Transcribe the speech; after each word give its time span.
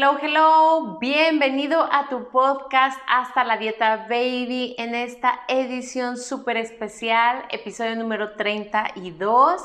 Hello, 0.00 0.16
hello, 0.22 0.98
bienvenido 1.00 1.82
a 1.90 2.08
tu 2.08 2.28
podcast 2.28 2.96
Hasta 3.08 3.42
la 3.42 3.56
Dieta 3.56 4.06
Baby 4.08 4.76
en 4.78 4.94
esta 4.94 5.40
edición 5.48 6.16
súper 6.16 6.56
especial, 6.56 7.44
episodio 7.50 7.96
número 7.96 8.36
32, 8.36 9.60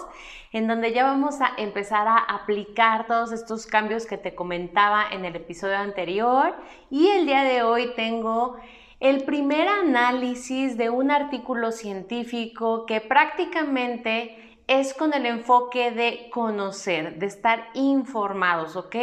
en 0.51 0.65
donde 0.65 0.91
ya 0.91 1.03
vamos 1.03 1.39
a 1.39 1.51
empezar 1.57 2.07
a 2.07 2.17
aplicar 2.17 3.05
todos 3.05 3.31
estos 3.31 3.67
cambios 3.67 4.07
que 4.07 4.17
te 4.17 4.33
comentaba 4.33 5.05
en 5.11 5.23
el 5.23 5.35
episodio 5.35 5.77
anterior. 5.77 6.55
Y 6.89 7.09
el 7.09 7.27
día 7.27 7.43
de 7.43 7.61
hoy 7.61 7.93
tengo 7.95 8.57
el 8.99 9.25
primer 9.25 9.67
análisis 9.67 10.77
de 10.79 10.89
un 10.89 11.11
artículo 11.11 11.71
científico 11.71 12.87
que 12.87 13.01
prácticamente 13.01 14.52
es 14.67 14.93
con 14.93 15.13
el 15.13 15.25
enfoque 15.25 15.91
de 15.91 16.29
conocer, 16.29 17.15
de 17.17 17.25
estar 17.25 17.69
informados, 17.73 18.75
¿ok? 18.75 18.95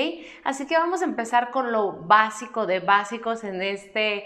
Así 0.44 0.66
que 0.66 0.76
vamos 0.76 1.02
a 1.02 1.04
empezar 1.04 1.50
con 1.50 1.72
lo 1.72 1.92
básico 1.92 2.66
de 2.66 2.80
básicos 2.80 3.44
en, 3.44 3.60
este, 3.60 4.24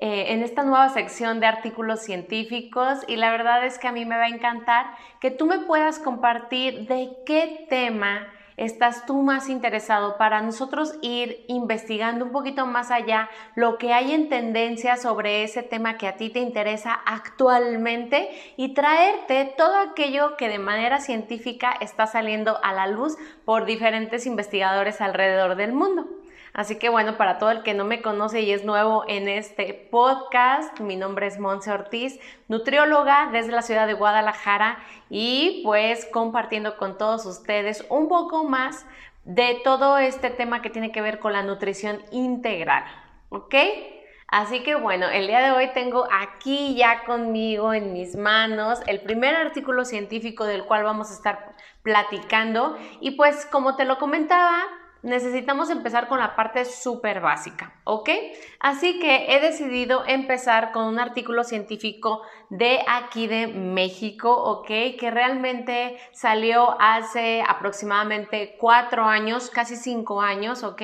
eh, 0.00 0.32
en 0.32 0.42
esta 0.42 0.62
nueva 0.62 0.88
sección 0.88 1.38
de 1.40 1.46
artículos 1.46 2.00
científicos 2.00 3.00
y 3.06 3.16
la 3.16 3.30
verdad 3.30 3.64
es 3.66 3.78
que 3.78 3.88
a 3.88 3.92
mí 3.92 4.04
me 4.04 4.16
va 4.16 4.24
a 4.24 4.28
encantar 4.28 4.94
que 5.20 5.30
tú 5.30 5.46
me 5.46 5.58
puedas 5.58 5.98
compartir 5.98 6.86
de 6.86 7.10
qué 7.26 7.66
tema 7.68 8.32
estás 8.60 9.06
tú 9.06 9.22
más 9.22 9.48
interesado 9.48 10.18
para 10.18 10.42
nosotros 10.42 10.94
ir 11.00 11.44
investigando 11.48 12.26
un 12.26 12.30
poquito 12.30 12.66
más 12.66 12.90
allá 12.90 13.30
lo 13.54 13.78
que 13.78 13.94
hay 13.94 14.12
en 14.12 14.28
tendencia 14.28 14.98
sobre 14.98 15.42
ese 15.42 15.62
tema 15.62 15.96
que 15.96 16.06
a 16.06 16.16
ti 16.16 16.28
te 16.28 16.40
interesa 16.40 16.92
actualmente 17.06 18.28
y 18.56 18.74
traerte 18.74 19.54
todo 19.56 19.76
aquello 19.76 20.36
que 20.36 20.50
de 20.50 20.58
manera 20.58 21.00
científica 21.00 21.72
está 21.80 22.06
saliendo 22.06 22.62
a 22.62 22.74
la 22.74 22.86
luz 22.86 23.16
por 23.46 23.64
diferentes 23.64 24.26
investigadores 24.26 25.00
alrededor 25.00 25.56
del 25.56 25.72
mundo. 25.72 26.19
Así 26.52 26.78
que 26.78 26.88
bueno, 26.88 27.16
para 27.16 27.38
todo 27.38 27.50
el 27.50 27.62
que 27.62 27.74
no 27.74 27.84
me 27.84 28.02
conoce 28.02 28.40
y 28.40 28.52
es 28.52 28.64
nuevo 28.64 29.04
en 29.06 29.28
este 29.28 29.88
podcast, 29.90 30.80
mi 30.80 30.96
nombre 30.96 31.26
es 31.26 31.38
Monse 31.38 31.70
Ortiz, 31.70 32.18
nutrióloga 32.48 33.28
desde 33.32 33.52
la 33.52 33.62
ciudad 33.62 33.86
de 33.86 33.94
Guadalajara 33.94 34.78
y 35.08 35.62
pues 35.64 36.06
compartiendo 36.06 36.76
con 36.76 36.98
todos 36.98 37.24
ustedes 37.26 37.84
un 37.88 38.08
poco 38.08 38.44
más 38.44 38.84
de 39.24 39.60
todo 39.62 39.98
este 39.98 40.30
tema 40.30 40.62
que 40.62 40.70
tiene 40.70 40.90
que 40.90 41.02
ver 41.02 41.18
con 41.20 41.32
la 41.32 41.42
nutrición 41.42 42.02
integral, 42.10 42.84
¿ok? 43.28 43.54
Así 44.26 44.62
que 44.62 44.76
bueno, 44.76 45.08
el 45.08 45.26
día 45.26 45.40
de 45.40 45.50
hoy 45.50 45.70
tengo 45.74 46.06
aquí 46.12 46.76
ya 46.76 47.04
conmigo 47.04 47.74
en 47.74 47.92
mis 47.92 48.14
manos 48.14 48.80
el 48.86 49.00
primer 49.00 49.34
artículo 49.34 49.84
científico 49.84 50.44
del 50.44 50.64
cual 50.64 50.84
vamos 50.84 51.10
a 51.10 51.14
estar 51.14 51.54
platicando 51.82 52.76
y 53.00 53.12
pues 53.12 53.46
como 53.46 53.74
te 53.74 53.84
lo 53.84 53.98
comentaba, 53.98 54.66
necesitamos 55.02 55.70
empezar 55.70 56.08
con 56.08 56.18
la 56.18 56.36
parte 56.36 56.64
súper 56.64 57.20
básica, 57.20 57.72
¿ok? 57.84 58.10
Así 58.58 58.98
que 58.98 59.34
he 59.34 59.40
decidido 59.40 60.04
empezar 60.06 60.72
con 60.72 60.84
un 60.84 60.98
artículo 60.98 61.44
científico 61.44 62.22
de 62.50 62.80
aquí 62.88 63.26
de 63.26 63.46
México, 63.46 64.32
¿ok? 64.32 64.66
Que 64.98 65.10
realmente 65.10 65.98
salió 66.12 66.76
hace 66.80 67.42
aproximadamente 67.46 68.56
cuatro 68.58 69.04
años, 69.04 69.50
casi 69.50 69.76
cinco 69.76 70.20
años, 70.20 70.62
¿ok? 70.62 70.82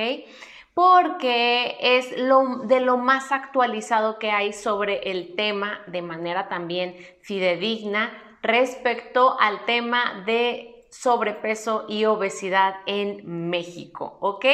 porque 0.76 1.78
es 1.80 2.10
de 2.10 2.80
lo 2.80 2.98
más 2.98 3.32
actualizado 3.32 4.18
que 4.18 4.30
hay 4.30 4.52
sobre 4.52 5.10
el 5.10 5.34
tema 5.34 5.80
de 5.86 6.02
manera 6.02 6.48
también 6.48 6.94
fidedigna 7.22 8.12
respecto 8.42 9.40
al 9.40 9.64
tema 9.64 10.22
de 10.26 10.75
sobrepeso 11.00 11.84
y 11.88 12.04
obesidad 12.04 12.76
en 12.86 13.50
México, 13.50 14.16
¿ok? 14.20 14.44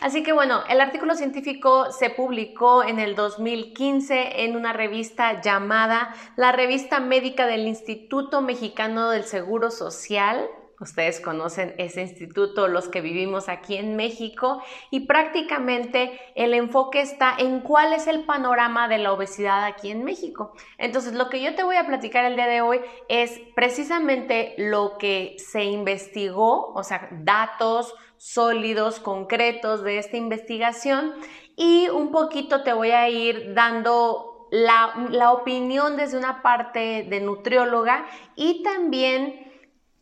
Así 0.00 0.22
que 0.22 0.32
bueno, 0.32 0.62
el 0.68 0.80
artículo 0.80 1.14
científico 1.14 1.92
se 1.92 2.10
publicó 2.10 2.82
en 2.82 2.98
el 2.98 3.14
2015 3.14 4.44
en 4.44 4.56
una 4.56 4.72
revista 4.72 5.40
llamada 5.40 6.14
la 6.36 6.52
Revista 6.52 7.00
Médica 7.00 7.46
del 7.46 7.66
Instituto 7.66 8.42
Mexicano 8.42 9.10
del 9.10 9.24
Seguro 9.24 9.70
Social, 9.70 10.48
Ustedes 10.82 11.20
conocen 11.20 11.76
ese 11.78 12.00
instituto, 12.00 12.66
los 12.66 12.88
que 12.88 13.00
vivimos 13.00 13.48
aquí 13.48 13.76
en 13.76 13.94
México, 13.94 14.60
y 14.90 15.06
prácticamente 15.06 16.18
el 16.34 16.54
enfoque 16.54 17.00
está 17.00 17.36
en 17.38 17.60
cuál 17.60 17.92
es 17.92 18.08
el 18.08 18.24
panorama 18.24 18.88
de 18.88 18.98
la 18.98 19.12
obesidad 19.12 19.62
aquí 19.62 19.92
en 19.92 20.02
México. 20.02 20.54
Entonces, 20.78 21.12
lo 21.12 21.28
que 21.28 21.40
yo 21.40 21.54
te 21.54 21.62
voy 21.62 21.76
a 21.76 21.86
platicar 21.86 22.24
el 22.24 22.34
día 22.34 22.48
de 22.48 22.62
hoy 22.62 22.80
es 23.08 23.40
precisamente 23.54 24.56
lo 24.58 24.98
que 24.98 25.36
se 25.38 25.62
investigó, 25.62 26.72
o 26.72 26.82
sea, 26.82 27.08
datos 27.12 27.94
sólidos, 28.16 28.98
concretos 28.98 29.84
de 29.84 29.98
esta 29.98 30.16
investigación, 30.16 31.14
y 31.54 31.90
un 31.90 32.10
poquito 32.10 32.64
te 32.64 32.72
voy 32.72 32.90
a 32.90 33.08
ir 33.08 33.54
dando 33.54 34.48
la, 34.50 35.06
la 35.10 35.30
opinión 35.30 35.96
desde 35.96 36.18
una 36.18 36.42
parte 36.42 37.06
de 37.08 37.20
nutrióloga 37.20 38.04
y 38.34 38.64
también 38.64 39.51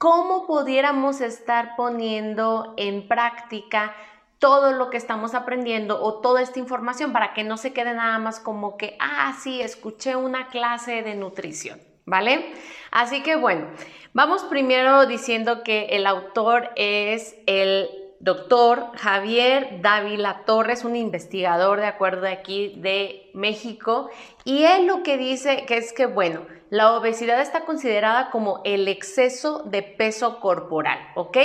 cómo 0.01 0.47
pudiéramos 0.47 1.21
estar 1.21 1.77
poniendo 1.77 2.73
en 2.79 3.07
práctica 3.07 3.95
todo 4.39 4.73
lo 4.73 4.89
que 4.89 4.97
estamos 4.97 5.35
aprendiendo 5.35 6.03
o 6.03 6.23
toda 6.23 6.41
esta 6.41 6.59
información 6.59 7.13
para 7.13 7.35
que 7.35 7.45
no 7.45 7.59
se 7.59 7.75
quede 7.75 7.93
nada 7.93 8.19
más 8.19 8.41
como 8.41 8.79
que, 8.79 8.97
ah, 8.99 9.37
sí, 9.39 9.61
escuché 9.61 10.17
una 10.17 10.49
clase 10.49 11.03
de 11.03 11.17
nutrición, 11.17 11.83
¿vale? 12.07 12.51
Así 12.91 13.23
que 13.23 13.37
bueno, 13.37 13.67
vamos 14.15 14.43
primero 14.45 15.05
diciendo 15.05 15.63
que 15.63 15.89
el 15.91 16.07
autor 16.07 16.71
es 16.77 17.37
el 17.45 17.91
doctor 18.21 18.93
Javier 18.97 19.81
Dávila 19.81 20.45
Torres, 20.45 20.85
un 20.85 20.95
investigador 20.95 21.81
de 21.81 21.87
acuerdo 21.87 22.29
aquí 22.29 22.75
de 22.77 23.31
México, 23.35 24.11
y 24.45 24.65
él 24.65 24.87
lo 24.87 25.03
que 25.03 25.17
dice 25.17 25.65
que 25.67 25.79
es 25.79 25.93
que, 25.93 26.07
bueno, 26.07 26.43
la 26.69 26.93
obesidad 26.93 27.41
está 27.41 27.65
considerada 27.65 28.31
como 28.31 28.61
el 28.65 28.87
exceso 28.87 29.65
de 29.65 29.83
peso 29.83 30.39
corporal, 30.39 30.99
¿ok? 31.17 31.37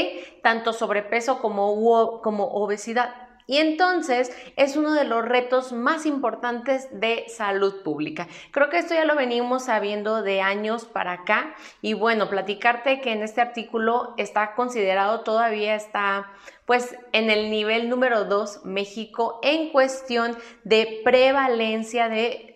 Tanto 0.43 0.73
sobrepeso 0.73 1.39
como, 1.39 2.21
como 2.21 2.45
obesidad. 2.45 3.15
Y 3.47 3.57
entonces 3.57 4.35
es 4.55 4.75
uno 4.75 4.93
de 4.93 5.03
los 5.03 5.23
retos 5.23 5.71
más 5.71 6.07
importantes 6.07 6.87
de 6.91 7.25
salud 7.27 7.83
pública. 7.83 8.27
Creo 8.51 8.69
que 8.69 8.79
esto 8.79 8.95
ya 8.95 9.05
lo 9.05 9.15
venimos 9.15 9.65
sabiendo 9.65 10.23
de 10.23 10.41
años 10.41 10.85
para 10.85 11.11
acá. 11.13 11.53
Y 11.81 11.93
bueno, 11.93 12.27
platicarte 12.27 13.01
que 13.01 13.11
en 13.11 13.21
este 13.21 13.41
artículo 13.41 14.15
está 14.17 14.55
considerado, 14.55 15.21
todavía 15.21 15.75
está 15.75 16.31
pues 16.65 16.97
en 17.11 17.29
el 17.29 17.49
nivel 17.49 17.89
número 17.89 18.25
2 18.25 18.65
México 18.65 19.39
en 19.43 19.69
cuestión 19.69 20.35
de 20.63 21.01
prevalencia 21.03 22.09
de 22.09 22.55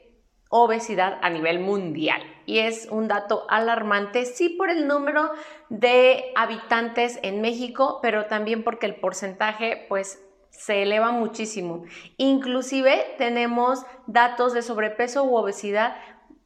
obesidad 0.50 1.20
a 1.22 1.30
nivel 1.30 1.59
mundial. 1.59 2.22
Y 2.46 2.59
es 2.59 2.88
un 2.90 3.08
dato 3.08 3.46
alarmante, 3.50 4.25
sí 4.25 4.50
por 4.50 4.72
el 4.72 4.88
número 4.88 5.31
de 5.70 6.31
habitantes 6.36 7.20
en 7.22 7.42
México, 7.42 8.00
pero 8.02 8.25
también 8.25 8.64
porque 8.64 8.88
el 8.88 8.96
porcentaje 8.96 9.86
pues 9.88 10.26
se 10.50 10.82
eleva 10.82 11.11
muchísimo. 11.11 11.84
Inclusive 12.17 13.16
tenemos 13.20 13.85
datos 14.08 14.53
de 14.53 14.64
sobrepeso 14.64 15.23
u 15.23 15.35
obesidad 15.35 15.96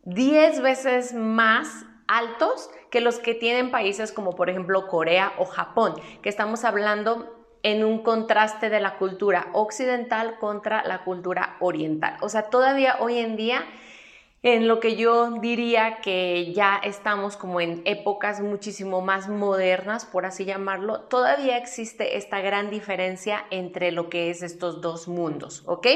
10 0.03 0.61
veces 0.61 1.13
más 1.13 1.85
altos 2.07 2.69
que 2.91 2.99
los 2.99 3.19
que 3.19 3.33
tienen 3.33 3.71
países 3.71 4.11
como 4.11 4.35
por 4.35 4.49
ejemplo 4.49 4.87
Corea 4.87 5.31
o 5.37 5.45
Japón, 5.45 5.95
que 6.21 6.27
estamos 6.27 6.65
hablando 6.65 7.42
en 7.63 7.83
un 7.83 8.03
contraste 8.03 8.69
de 8.69 8.79
la 8.79 8.97
cultura 8.97 9.47
occidental 9.53 10.37
contra 10.39 10.83
la 10.85 11.03
cultura 11.03 11.57
oriental. 11.59 12.17
O 12.21 12.29
sea, 12.29 12.49
todavía 12.49 12.97
hoy 12.99 13.17
en 13.17 13.35
día 13.35 13.65
en 14.43 14.67
lo 14.67 14.81
que 14.81 14.97
yo 14.97 15.31
diría 15.39 16.01
que 16.01 16.51
ya 16.53 16.75
estamos 16.83 17.37
como 17.37 17.61
en 17.61 17.81
épocas 17.85 18.41
muchísimo 18.41 18.99
más 18.99 19.29
modernas, 19.29 20.05
por 20.05 20.25
así 20.25 20.43
llamarlo, 20.43 20.99
todavía 21.03 21.57
existe 21.57 22.17
esta 22.17 22.41
gran 22.41 22.69
diferencia 22.69 23.45
entre 23.51 23.93
lo 23.93 24.09
que 24.09 24.29
es 24.29 24.43
estos 24.43 24.81
dos 24.81 25.07
mundos, 25.07 25.63
¿ok? 25.65 25.87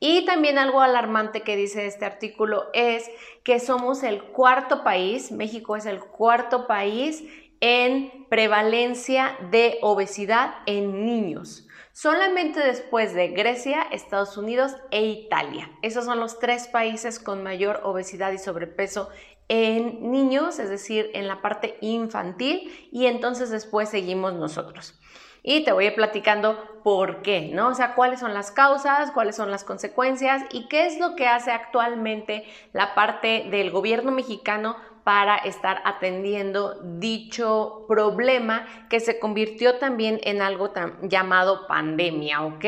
Y 0.00 0.24
también 0.24 0.56
algo 0.56 0.80
alarmante 0.80 1.42
que 1.42 1.56
dice 1.56 1.86
este 1.86 2.06
artículo 2.06 2.64
es 2.72 3.10
que 3.44 3.60
somos 3.60 4.02
el 4.02 4.22
cuarto 4.22 4.82
país, 4.82 5.30
México 5.30 5.76
es 5.76 5.84
el 5.84 6.00
cuarto 6.00 6.66
país 6.66 7.22
en 7.66 8.26
prevalencia 8.28 9.38
de 9.50 9.78
obesidad 9.80 10.56
en 10.66 11.06
niños 11.06 11.66
solamente 11.92 12.60
después 12.60 13.14
de 13.14 13.28
Grecia, 13.28 13.82
Estados 13.90 14.36
Unidos 14.36 14.76
e 14.90 15.06
Italia. 15.06 15.70
Esos 15.80 16.04
son 16.04 16.18
los 16.20 16.40
tres 16.40 16.66
países 16.66 17.20
con 17.20 17.42
mayor 17.42 17.80
obesidad 17.84 18.32
y 18.32 18.38
sobrepeso 18.38 19.08
en 19.48 20.10
niños, 20.10 20.58
es 20.58 20.68
decir, 20.68 21.10
en 21.14 21.28
la 21.28 21.40
parte 21.40 21.78
infantil, 21.80 22.88
y 22.90 23.06
entonces 23.06 23.50
después 23.50 23.88
seguimos 23.88 24.34
nosotros. 24.34 25.00
Y 25.42 25.62
te 25.64 25.72
voy 25.72 25.86
a 25.86 25.94
platicando 25.94 26.82
por 26.82 27.22
qué, 27.22 27.50
¿no? 27.52 27.68
O 27.68 27.74
sea, 27.74 27.94
cuáles 27.94 28.20
son 28.20 28.34
las 28.34 28.50
causas, 28.50 29.12
cuáles 29.12 29.36
son 29.36 29.50
las 29.50 29.62
consecuencias 29.62 30.42
y 30.50 30.68
qué 30.68 30.86
es 30.86 30.98
lo 30.98 31.14
que 31.14 31.28
hace 31.28 31.52
actualmente 31.52 32.44
la 32.72 32.94
parte 32.94 33.46
del 33.50 33.70
gobierno 33.70 34.10
mexicano 34.10 34.76
para 35.04 35.36
estar 35.36 35.82
atendiendo 35.84 36.80
dicho 36.82 37.84
problema 37.86 38.66
que 38.88 39.00
se 39.00 39.18
convirtió 39.18 39.78
también 39.78 40.18
en 40.24 40.40
algo 40.40 40.72
llamado 41.02 41.66
pandemia, 41.66 42.42
¿ok? 42.42 42.64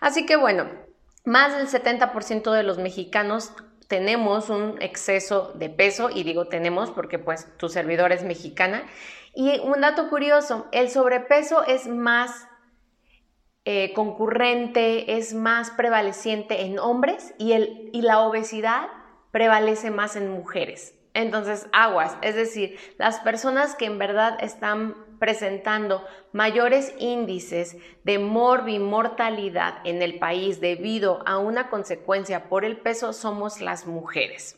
Así 0.00 0.24
que 0.24 0.36
bueno, 0.36 0.68
más 1.24 1.56
del 1.56 1.68
70% 1.68 2.52
de 2.52 2.62
los 2.62 2.78
mexicanos 2.78 3.52
tenemos 3.86 4.50
un 4.50 4.80
exceso 4.80 5.52
de 5.54 5.70
peso, 5.70 6.10
y 6.10 6.22
digo 6.22 6.48
tenemos 6.48 6.90
porque 6.90 7.18
pues 7.18 7.46
tu 7.58 7.68
servidor 7.68 8.12
es 8.12 8.22
mexicana. 8.22 8.82
Y 9.34 9.60
un 9.60 9.80
dato 9.80 10.08
curioso, 10.08 10.66
el 10.72 10.90
sobrepeso 10.90 11.64
es 11.64 11.86
más 11.86 12.48
eh, 13.64 13.92
concurrente, 13.94 15.18
es 15.18 15.34
más 15.34 15.70
prevaleciente 15.70 16.62
en 16.62 16.78
hombres 16.78 17.34
y, 17.38 17.52
el, 17.52 17.90
y 17.92 18.02
la 18.02 18.20
obesidad 18.20 18.88
prevalece 19.30 19.90
más 19.90 20.16
en 20.16 20.30
mujeres. 20.30 20.97
Entonces, 21.18 21.66
aguas, 21.72 22.16
es 22.22 22.36
decir, 22.36 22.78
las 22.96 23.18
personas 23.18 23.74
que 23.74 23.86
en 23.86 23.98
verdad 23.98 24.38
están 24.40 24.94
presentando 25.18 26.06
mayores 26.32 26.94
índices 27.00 27.76
de 28.04 28.20
morbimortalidad 28.20 29.84
en 29.84 30.00
el 30.00 30.20
país 30.20 30.60
debido 30.60 31.24
a 31.26 31.38
una 31.38 31.70
consecuencia 31.70 32.48
por 32.48 32.64
el 32.64 32.76
peso 32.76 33.12
somos 33.12 33.60
las 33.60 33.84
mujeres. 33.84 34.56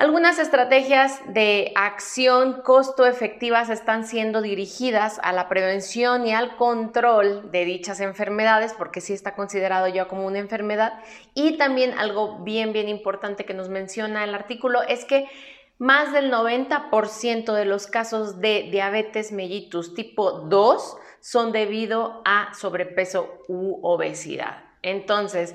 Algunas 0.00 0.38
estrategias 0.38 1.20
de 1.26 1.72
acción 1.74 2.62
costo 2.62 3.04
efectivas 3.04 3.68
están 3.68 4.06
siendo 4.06 4.40
dirigidas 4.40 5.20
a 5.22 5.34
la 5.34 5.46
prevención 5.46 6.26
y 6.26 6.32
al 6.32 6.56
control 6.56 7.52
de 7.52 7.66
dichas 7.66 8.00
enfermedades, 8.00 8.72
porque 8.72 9.02
sí 9.02 9.12
está 9.12 9.34
considerado 9.34 9.88
ya 9.88 10.08
como 10.08 10.26
una 10.26 10.38
enfermedad. 10.38 10.94
Y 11.34 11.58
también 11.58 11.98
algo 11.98 12.38
bien, 12.38 12.72
bien 12.72 12.88
importante 12.88 13.44
que 13.44 13.52
nos 13.52 13.68
menciona 13.68 14.24
el 14.24 14.34
artículo 14.34 14.80
es 14.88 15.04
que 15.04 15.28
más 15.76 16.14
del 16.14 16.32
90% 16.32 17.52
de 17.52 17.64
los 17.66 17.86
casos 17.86 18.40
de 18.40 18.70
diabetes 18.72 19.32
mellitus 19.32 19.92
tipo 19.92 20.30
2 20.32 20.96
son 21.20 21.52
debido 21.52 22.22
a 22.24 22.54
sobrepeso 22.54 23.42
u 23.48 23.86
obesidad. 23.86 24.64
Entonces, 24.80 25.54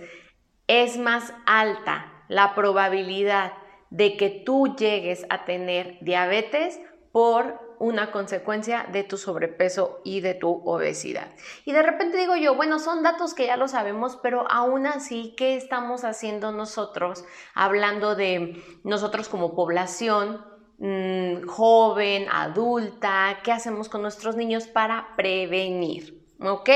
es 0.67 0.99
más 0.99 1.33
alta 1.47 2.11
la 2.27 2.53
probabilidad 2.53 3.53
de 3.89 4.17
que 4.17 4.29
tú 4.29 4.75
llegues 4.75 5.25
a 5.29 5.45
tener 5.45 5.97
diabetes 6.01 6.79
por 7.11 7.65
una 7.79 8.11
consecuencia 8.11 8.87
de 8.91 9.03
tu 9.03 9.17
sobrepeso 9.17 10.01
y 10.03 10.21
de 10.21 10.33
tu 10.33 10.61
obesidad. 10.65 11.31
Y 11.65 11.71
de 11.71 11.81
repente 11.81 12.17
digo 12.17 12.35
yo, 12.35 12.55
bueno, 12.55 12.79
son 12.79 13.03
datos 13.03 13.33
que 13.33 13.47
ya 13.47 13.57
lo 13.57 13.67
sabemos, 13.67 14.17
pero 14.21 14.49
aún 14.49 14.85
así, 14.85 15.33
¿qué 15.37 15.55
estamos 15.55 16.03
haciendo 16.03 16.51
nosotros 16.51 17.25
hablando 17.53 18.15
de 18.15 18.61
nosotros 18.83 19.29
como 19.29 19.55
población? 19.55 20.45
Mm, 20.77 21.47
joven, 21.47 22.27
adulta, 22.29 23.39
¿qué 23.43 23.51
hacemos 23.51 23.87
con 23.87 24.01
nuestros 24.01 24.35
niños 24.35 24.67
para 24.67 25.15
prevenir? 25.15 26.25
¿Ok? 26.41 26.69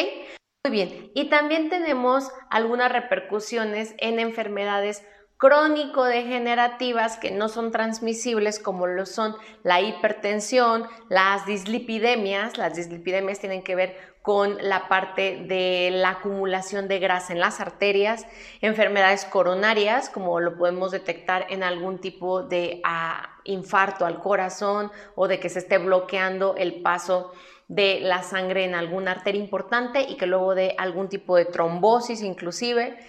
Muy 0.65 0.71
bien, 0.71 1.11
y 1.15 1.29
también 1.29 1.69
tenemos 1.69 2.31
algunas 2.50 2.91
repercusiones 2.91 3.94
en 3.97 4.19
enfermedades 4.19 5.06
crónico-degenerativas 5.39 7.18
que 7.18 7.31
no 7.31 7.47
son 7.47 7.71
transmisibles 7.71 8.59
como 8.59 8.88
lo 8.88 9.06
son 9.06 9.38
la 9.63 9.80
hipertensión, 9.80 10.83
las 11.07 11.45
dislipidemias. 11.45 12.57
Las 12.57 12.75
dislipidemias 12.75 13.39
tienen 13.39 13.63
que 13.63 13.74
ver 13.74 13.97
con 14.21 14.57
la 14.59 14.89
parte 14.89 15.45
de 15.47 15.91
la 15.94 16.09
acumulación 16.09 16.89
de 16.89 17.00
grasa 17.00 17.31
en 17.31 17.39
las 17.39 17.62
arterias, 17.62 18.27
enfermedades 18.59 19.24
coronarias, 19.24 20.09
como 20.09 20.41
lo 20.41 20.57
podemos 20.57 20.91
detectar 20.91 21.47
en 21.50 21.63
algún 21.63 22.00
tipo 22.00 22.44
de 22.44 22.81
ah, 22.83 23.30
infarto 23.45 24.06
al 24.06 24.19
corazón 24.19 24.92
o 25.15 25.30
de 25.30 25.39
que 25.39 25.47
se 25.47 25.59
esté 25.59 25.77
bloqueando 25.77 26.56
el 26.57 26.81
paso 26.81 27.31
de 27.69 28.01
la 28.01 28.24
sangre 28.24 28.65
en 28.65 28.75
alguna 28.75 29.12
arteria 29.12 29.39
importante 29.39 30.01
y 30.01 30.18
que 30.18 30.25
luego 30.25 30.53
de 30.53 30.75
algún 30.77 31.07
tipo 31.07 31.38
de 31.38 31.45
trombosis 31.45 32.24
inclusive 32.24 33.00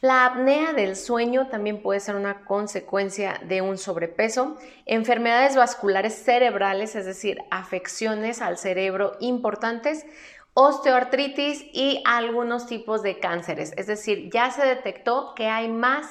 la 0.00 0.26
apnea 0.26 0.72
del 0.74 0.94
sueño 0.94 1.48
también 1.48 1.82
puede 1.82 1.98
ser 1.98 2.14
una 2.14 2.44
consecuencia 2.44 3.40
de 3.44 3.62
un 3.62 3.78
sobrepeso. 3.78 4.56
Enfermedades 4.86 5.56
vasculares 5.56 6.14
cerebrales, 6.14 6.94
es 6.94 7.04
decir, 7.04 7.38
afecciones 7.50 8.40
al 8.40 8.58
cerebro 8.58 9.16
importantes, 9.18 10.06
osteoartritis 10.54 11.64
y 11.72 12.00
algunos 12.06 12.66
tipos 12.66 13.02
de 13.02 13.18
cánceres. 13.18 13.72
Es 13.76 13.88
decir, 13.88 14.30
ya 14.32 14.52
se 14.52 14.64
detectó 14.64 15.34
que 15.34 15.48
hay 15.48 15.68
más 15.68 16.06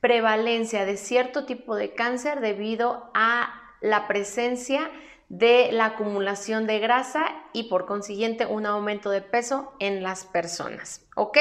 prevalencia 0.00 0.84
de 0.84 0.98
cierto 0.98 1.46
tipo 1.46 1.76
de 1.76 1.94
cáncer 1.94 2.40
debido 2.40 3.10
a 3.14 3.54
la 3.80 4.06
presencia 4.06 4.90
de 5.30 5.70
la 5.72 5.86
acumulación 5.86 6.66
de 6.66 6.78
grasa 6.78 7.24
y 7.54 7.64
por 7.64 7.86
consiguiente 7.86 8.44
un 8.44 8.66
aumento 8.66 9.10
de 9.10 9.22
peso 9.22 9.72
en 9.78 10.02
las 10.02 10.26
personas. 10.26 11.06
¿Ok? 11.14 11.38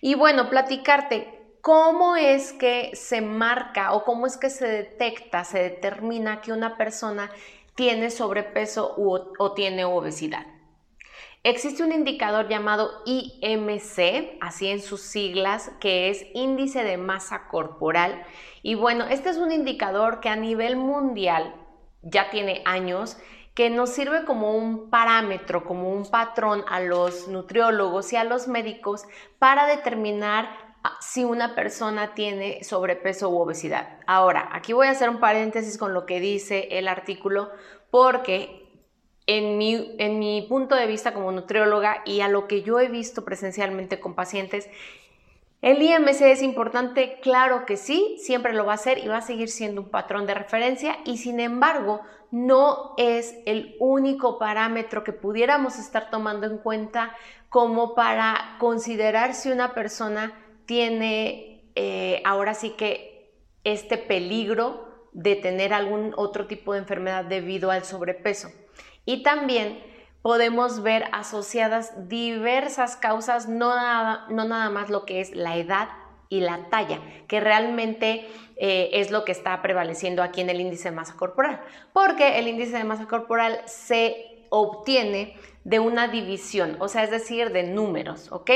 Y 0.00 0.14
bueno, 0.14 0.50
platicarte 0.50 1.56
cómo 1.60 2.16
es 2.16 2.52
que 2.52 2.90
se 2.94 3.20
marca 3.20 3.92
o 3.92 4.04
cómo 4.04 4.26
es 4.26 4.36
que 4.36 4.50
se 4.50 4.66
detecta, 4.66 5.44
se 5.44 5.58
determina 5.58 6.40
que 6.40 6.52
una 6.52 6.76
persona 6.76 7.30
tiene 7.74 8.10
sobrepeso 8.10 8.94
o 8.96 9.52
tiene 9.52 9.84
obesidad. 9.84 10.46
Existe 11.44 11.84
un 11.84 11.92
indicador 11.92 12.48
llamado 12.48 12.90
IMC, 13.06 14.38
así 14.40 14.68
en 14.68 14.82
sus 14.82 15.02
siglas, 15.02 15.70
que 15.80 16.10
es 16.10 16.26
índice 16.34 16.82
de 16.82 16.96
masa 16.96 17.46
corporal. 17.48 18.24
Y 18.62 18.74
bueno, 18.74 19.06
este 19.06 19.30
es 19.30 19.36
un 19.36 19.52
indicador 19.52 20.20
que 20.20 20.28
a 20.28 20.36
nivel 20.36 20.76
mundial 20.76 21.54
ya 22.02 22.30
tiene 22.30 22.62
años 22.64 23.18
que 23.58 23.70
nos 23.70 23.90
sirve 23.90 24.24
como 24.24 24.56
un 24.56 24.88
parámetro, 24.88 25.64
como 25.64 25.90
un 25.90 26.08
patrón 26.08 26.64
a 26.68 26.78
los 26.78 27.26
nutriólogos 27.26 28.12
y 28.12 28.16
a 28.16 28.22
los 28.22 28.46
médicos 28.46 29.02
para 29.40 29.66
determinar 29.66 30.48
ah, 30.84 30.96
si 31.00 31.24
una 31.24 31.56
persona 31.56 32.14
tiene 32.14 32.62
sobrepeso 32.62 33.30
u 33.30 33.36
obesidad. 33.36 33.98
Ahora, 34.06 34.48
aquí 34.52 34.72
voy 34.74 34.86
a 34.86 34.92
hacer 34.92 35.10
un 35.10 35.18
paréntesis 35.18 35.76
con 35.76 35.92
lo 35.92 36.06
que 36.06 36.20
dice 36.20 36.68
el 36.78 36.86
artículo 36.86 37.50
porque 37.90 38.86
en 39.26 39.58
mi, 39.58 39.96
en 39.98 40.20
mi 40.20 40.46
punto 40.48 40.76
de 40.76 40.86
vista 40.86 41.12
como 41.12 41.32
nutrióloga 41.32 42.02
y 42.06 42.20
a 42.20 42.28
lo 42.28 42.46
que 42.46 42.62
yo 42.62 42.78
he 42.78 42.88
visto 42.88 43.24
presencialmente 43.24 43.98
con 43.98 44.14
pacientes, 44.14 44.70
¿El 45.60 45.82
IMC 45.82 46.20
es 46.22 46.42
importante? 46.42 47.18
Claro 47.20 47.66
que 47.66 47.76
sí, 47.76 48.16
siempre 48.18 48.52
lo 48.52 48.64
va 48.64 48.74
a 48.74 48.78
ser 48.78 48.98
y 48.98 49.08
va 49.08 49.16
a 49.16 49.22
seguir 49.22 49.48
siendo 49.48 49.80
un 49.80 49.90
patrón 49.90 50.24
de 50.26 50.34
referencia 50.34 50.98
y 51.04 51.18
sin 51.18 51.40
embargo 51.40 52.00
no 52.30 52.94
es 52.96 53.34
el 53.44 53.74
único 53.80 54.38
parámetro 54.38 55.02
que 55.02 55.12
pudiéramos 55.12 55.78
estar 55.78 56.10
tomando 56.10 56.46
en 56.46 56.58
cuenta 56.58 57.16
como 57.48 57.94
para 57.94 58.56
considerar 58.60 59.34
si 59.34 59.50
una 59.50 59.74
persona 59.74 60.32
tiene 60.66 61.72
eh, 61.74 62.22
ahora 62.24 62.54
sí 62.54 62.70
que 62.70 63.32
este 63.64 63.98
peligro 63.98 65.08
de 65.12 65.34
tener 65.34 65.72
algún 65.72 66.12
otro 66.16 66.46
tipo 66.46 66.72
de 66.72 66.80
enfermedad 66.80 67.24
debido 67.24 67.72
al 67.72 67.84
sobrepeso. 67.84 68.50
Y 69.04 69.22
también 69.22 69.82
podemos 70.22 70.82
ver 70.82 71.04
asociadas 71.12 72.08
diversas 72.08 72.96
causas, 72.96 73.48
no 73.48 73.74
nada, 73.74 74.26
no 74.30 74.44
nada 74.44 74.70
más 74.70 74.90
lo 74.90 75.04
que 75.04 75.20
es 75.20 75.34
la 75.34 75.56
edad 75.56 75.88
y 76.28 76.40
la 76.40 76.68
talla, 76.68 77.00
que 77.26 77.40
realmente 77.40 78.28
eh, 78.56 78.90
es 78.92 79.10
lo 79.10 79.24
que 79.24 79.32
está 79.32 79.62
prevaleciendo 79.62 80.22
aquí 80.22 80.40
en 80.40 80.50
el 80.50 80.60
índice 80.60 80.90
de 80.90 80.96
masa 80.96 81.14
corporal, 81.16 81.60
porque 81.92 82.38
el 82.38 82.48
índice 82.48 82.76
de 82.76 82.84
masa 82.84 83.06
corporal 83.06 83.60
se 83.66 84.46
obtiene 84.50 85.36
de 85.64 85.80
una 85.80 86.08
división, 86.08 86.76
o 86.80 86.88
sea, 86.88 87.04
es 87.04 87.10
decir, 87.10 87.52
de 87.52 87.62
números, 87.62 88.32
¿ok? 88.32 88.50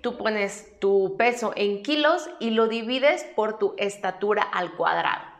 Tú 0.00 0.16
pones 0.16 0.78
tu 0.80 1.16
peso 1.16 1.52
en 1.54 1.82
kilos 1.82 2.28
y 2.40 2.50
lo 2.50 2.68
divides 2.68 3.24
por 3.36 3.58
tu 3.58 3.74
estatura 3.78 4.42
al 4.42 4.72
cuadrado. 4.72 5.35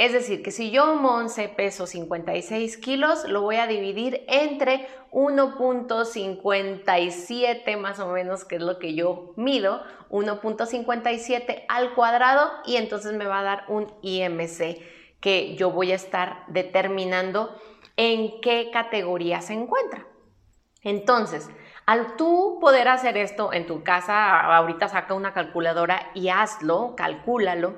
Es 0.00 0.12
decir, 0.14 0.42
que 0.42 0.50
si 0.50 0.70
yo, 0.70 0.94
Monse, 0.94 1.50
peso 1.50 1.86
56 1.86 2.78
kilos, 2.78 3.28
lo 3.28 3.42
voy 3.42 3.56
a 3.56 3.66
dividir 3.66 4.24
entre 4.28 4.88
1.57 5.10 7.76
más 7.76 8.00
o 8.00 8.08
menos, 8.08 8.46
que 8.46 8.56
es 8.56 8.62
lo 8.62 8.78
que 8.78 8.94
yo 8.94 9.34
mido, 9.36 9.82
1.57 10.08 11.66
al 11.68 11.94
cuadrado 11.94 12.50
y 12.64 12.76
entonces 12.76 13.12
me 13.12 13.26
va 13.26 13.40
a 13.40 13.42
dar 13.42 13.64
un 13.68 13.92
IMC 14.00 14.78
que 15.20 15.54
yo 15.56 15.70
voy 15.70 15.92
a 15.92 15.96
estar 15.96 16.44
determinando 16.48 17.54
en 17.98 18.40
qué 18.40 18.70
categoría 18.72 19.42
se 19.42 19.52
encuentra. 19.52 20.06
Entonces, 20.82 21.50
al 21.84 22.16
tú 22.16 22.56
poder 22.58 22.88
hacer 22.88 23.18
esto 23.18 23.52
en 23.52 23.66
tu 23.66 23.84
casa, 23.84 24.40
ahorita 24.56 24.88
saca 24.88 25.12
una 25.12 25.34
calculadora 25.34 26.10
y 26.14 26.30
hazlo, 26.30 26.94
calcúlalo 26.96 27.74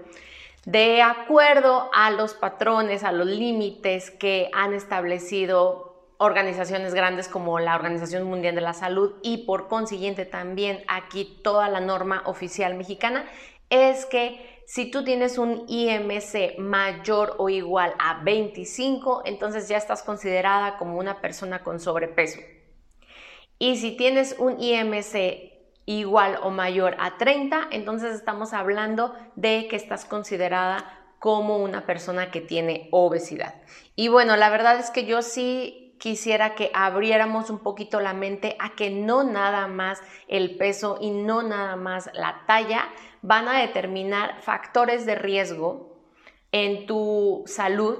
de 0.64 1.02
acuerdo 1.02 1.90
a 1.92 2.10
los 2.10 2.34
patrones, 2.34 3.02
a 3.04 3.12
los 3.12 3.26
límites 3.26 4.10
que 4.10 4.48
han 4.52 4.74
establecido 4.74 5.92
organizaciones 6.18 6.94
grandes 6.94 7.26
como 7.26 7.58
la 7.58 7.74
Organización 7.74 8.24
Mundial 8.24 8.54
de 8.54 8.60
la 8.60 8.74
Salud 8.74 9.14
y 9.22 9.38
por 9.38 9.66
consiguiente 9.66 10.24
también 10.24 10.84
aquí 10.86 11.40
toda 11.42 11.68
la 11.68 11.80
norma 11.80 12.22
oficial 12.26 12.74
mexicana, 12.74 13.26
es 13.70 14.06
que 14.06 14.62
si 14.66 14.90
tú 14.90 15.02
tienes 15.02 15.36
un 15.36 15.64
IMC 15.66 16.58
mayor 16.58 17.34
o 17.38 17.48
igual 17.48 17.94
a 17.98 18.22
25, 18.22 19.22
entonces 19.24 19.68
ya 19.68 19.76
estás 19.76 20.04
considerada 20.04 20.78
como 20.78 20.96
una 20.96 21.20
persona 21.20 21.64
con 21.64 21.80
sobrepeso. 21.80 22.38
Y 23.58 23.76
si 23.78 23.96
tienes 23.96 24.36
un 24.38 24.60
IMC 24.60 25.51
igual 25.86 26.38
o 26.42 26.50
mayor 26.50 26.96
a 26.98 27.16
30, 27.18 27.68
entonces 27.70 28.14
estamos 28.14 28.52
hablando 28.52 29.14
de 29.36 29.66
que 29.68 29.76
estás 29.76 30.04
considerada 30.04 30.98
como 31.18 31.58
una 31.58 31.86
persona 31.86 32.30
que 32.30 32.40
tiene 32.40 32.88
obesidad. 32.90 33.54
Y 33.94 34.08
bueno, 34.08 34.36
la 34.36 34.50
verdad 34.50 34.78
es 34.78 34.90
que 34.90 35.06
yo 35.06 35.22
sí 35.22 35.94
quisiera 35.98 36.56
que 36.56 36.72
abriéramos 36.74 37.48
un 37.48 37.60
poquito 37.60 38.00
la 38.00 38.12
mente 38.12 38.56
a 38.58 38.74
que 38.74 38.90
no 38.90 39.22
nada 39.22 39.68
más 39.68 40.02
el 40.26 40.56
peso 40.56 40.98
y 41.00 41.10
no 41.10 41.42
nada 41.42 41.76
más 41.76 42.10
la 42.12 42.42
talla 42.46 42.88
van 43.22 43.46
a 43.46 43.60
determinar 43.60 44.42
factores 44.42 45.06
de 45.06 45.14
riesgo 45.14 45.96
en 46.50 46.86
tu 46.86 47.44
salud 47.46 47.98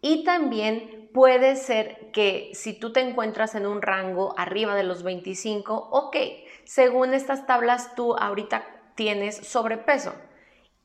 y 0.00 0.22
también 0.22 1.10
puede 1.12 1.56
ser 1.56 2.10
que 2.12 2.50
si 2.54 2.72
tú 2.72 2.92
te 2.92 3.00
encuentras 3.00 3.56
en 3.56 3.66
un 3.66 3.82
rango 3.82 4.32
arriba 4.38 4.74
de 4.74 4.84
los 4.84 5.02
25, 5.02 5.88
ok, 5.90 6.16
según 6.64 7.14
estas 7.14 7.46
tablas 7.46 7.94
tú 7.94 8.14
ahorita 8.14 8.64
tienes 8.94 9.36
sobrepeso. 9.36 10.12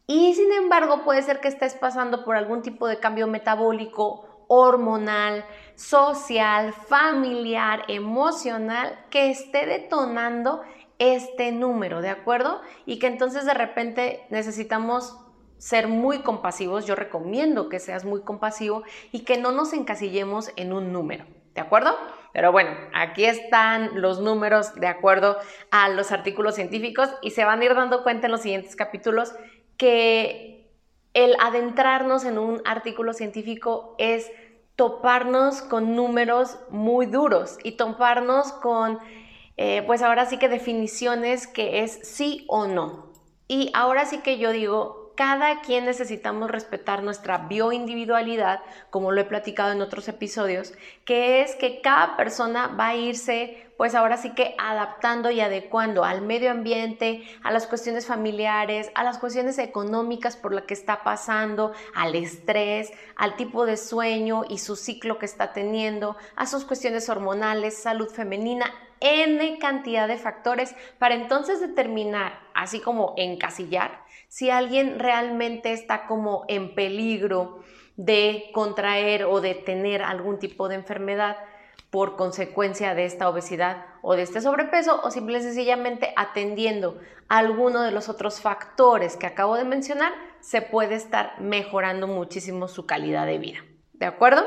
Y 0.07 0.33
sin 0.35 0.51
embargo 0.53 1.03
puede 1.03 1.23
ser 1.23 1.39
que 1.39 1.47
estés 1.47 1.73
pasando 1.73 2.23
por 2.23 2.35
algún 2.35 2.61
tipo 2.61 2.87
de 2.87 2.99
cambio 2.99 3.27
metabólico, 3.27 4.45
hormonal, 4.47 5.45
social, 5.75 6.73
familiar, 6.73 7.83
emocional, 7.87 9.05
que 9.09 9.31
esté 9.31 9.65
detonando 9.65 10.61
este 10.99 11.51
número, 11.51 12.01
¿de 12.01 12.09
acuerdo? 12.09 12.61
Y 12.85 12.99
que 12.99 13.07
entonces 13.07 13.45
de 13.45 13.53
repente 13.53 14.25
necesitamos 14.29 15.17
ser 15.57 15.87
muy 15.87 16.19
compasivos. 16.19 16.85
Yo 16.85 16.95
recomiendo 16.95 17.69
que 17.69 17.79
seas 17.79 18.05
muy 18.05 18.21
compasivo 18.21 18.83
y 19.11 19.21
que 19.21 19.37
no 19.37 19.51
nos 19.51 19.73
encasillemos 19.73 20.51
en 20.55 20.73
un 20.73 20.93
número, 20.93 21.25
¿de 21.53 21.61
acuerdo? 21.61 21.95
Pero 22.35 22.51
bueno, 22.51 22.71
aquí 22.93 23.23
están 23.23 24.01
los 24.01 24.19
números 24.19 24.75
de 24.75 24.87
acuerdo 24.87 25.37
a 25.71 25.87
los 25.87 26.11
artículos 26.11 26.55
científicos 26.55 27.09
y 27.21 27.31
se 27.31 27.45
van 27.45 27.61
a 27.61 27.63
ir 27.63 27.73
dando 27.73 28.03
cuenta 28.03 28.27
en 28.27 28.33
los 28.33 28.41
siguientes 28.41 28.75
capítulos 28.75 29.33
que 29.77 30.69
el 31.13 31.37
adentrarnos 31.39 32.25
en 32.25 32.37
un 32.37 32.61
artículo 32.65 33.13
científico 33.13 33.95
es 33.99 34.29
toparnos 34.75 35.61
con 35.61 35.95
números 35.95 36.59
muy 36.69 37.05
duros 37.05 37.57
y 37.63 37.77
toparnos 37.77 38.51
con, 38.51 38.99
eh, 39.55 39.83
pues 39.87 40.01
ahora 40.01 40.25
sí 40.25 40.37
que 40.37 40.49
definiciones 40.49 41.47
que 41.47 41.83
es 41.83 41.99
sí 42.03 42.43
o 42.49 42.67
no. 42.67 43.13
Y 43.47 43.71
ahora 43.73 44.05
sí 44.05 44.17
que 44.17 44.39
yo 44.39 44.51
digo, 44.51 45.04
cada 45.15 45.61
quien 45.61 45.85
necesitamos 45.85 46.51
respetar 46.51 47.03
nuestra 47.03 47.37
bioindividualidad, 47.37 48.61
como 48.89 49.11
lo 49.11 49.21
he 49.21 49.25
platicado 49.25 49.71
en 49.71 49.81
otros 49.81 50.07
episodios, 50.07 50.73
que 51.05 51.41
es 51.41 51.55
que 51.55 51.81
cada 51.81 52.17
persona 52.17 52.67
va 52.67 52.89
a 52.89 52.95
irse, 52.95 53.65
pues 53.77 53.95
ahora 53.95 54.17
sí 54.17 54.31
que 54.31 54.55
adaptando 54.57 55.31
y 55.31 55.41
adecuando 55.41 56.03
al 56.03 56.21
medio 56.21 56.51
ambiente, 56.51 57.23
a 57.43 57.51
las 57.51 57.67
cuestiones 57.67 58.05
familiares, 58.05 58.91
a 58.95 59.03
las 59.03 59.17
cuestiones 59.17 59.57
económicas 59.57 60.37
por 60.37 60.53
la 60.53 60.65
que 60.65 60.73
está 60.73 61.03
pasando, 61.03 61.73
al 61.93 62.15
estrés, 62.15 62.91
al 63.15 63.35
tipo 63.35 63.65
de 63.65 63.77
sueño 63.77 64.43
y 64.49 64.59
su 64.59 64.75
ciclo 64.75 65.17
que 65.19 65.25
está 65.25 65.53
teniendo, 65.53 66.17
a 66.35 66.45
sus 66.45 66.65
cuestiones 66.65 67.09
hormonales, 67.09 67.77
salud 67.77 68.09
femenina, 68.09 68.73
N 69.01 69.59
cantidad 69.59 70.07
de 70.07 70.17
factores 70.17 70.73
para 70.97 71.15
entonces 71.15 71.59
determinar, 71.59 72.39
así 72.53 72.79
como 72.79 73.13
encasillar, 73.17 74.04
si 74.27 74.49
alguien 74.49 74.99
realmente 74.99 75.73
está 75.73 76.07
como 76.07 76.45
en 76.47 76.75
peligro 76.75 77.59
de 77.97 78.49
contraer 78.53 79.25
o 79.25 79.41
de 79.41 79.55
tener 79.55 80.01
algún 80.01 80.39
tipo 80.39 80.67
de 80.67 80.75
enfermedad 80.75 81.37
por 81.89 82.17
consecuencia 82.17 82.93
de 82.93 83.05
esta 83.05 83.29
obesidad 83.29 83.85
o 84.01 84.15
de 84.15 84.23
este 84.23 84.41
sobrepeso 84.41 84.99
o 85.01 85.11
simple 85.11 85.37
y 85.37 85.41
sencillamente 85.41 86.13
atendiendo 86.17 86.99
alguno 87.29 87.81
de 87.81 87.91
los 87.91 88.09
otros 88.09 88.41
factores 88.41 89.15
que 89.15 89.27
acabo 89.27 89.55
de 89.55 89.63
mencionar, 89.63 90.11
se 90.41 90.61
puede 90.61 90.95
estar 90.95 91.39
mejorando 91.39 92.05
muchísimo 92.05 92.67
su 92.67 92.85
calidad 92.85 93.25
de 93.25 93.37
vida. 93.37 93.59
¿De 93.93 94.05
acuerdo? 94.05 94.45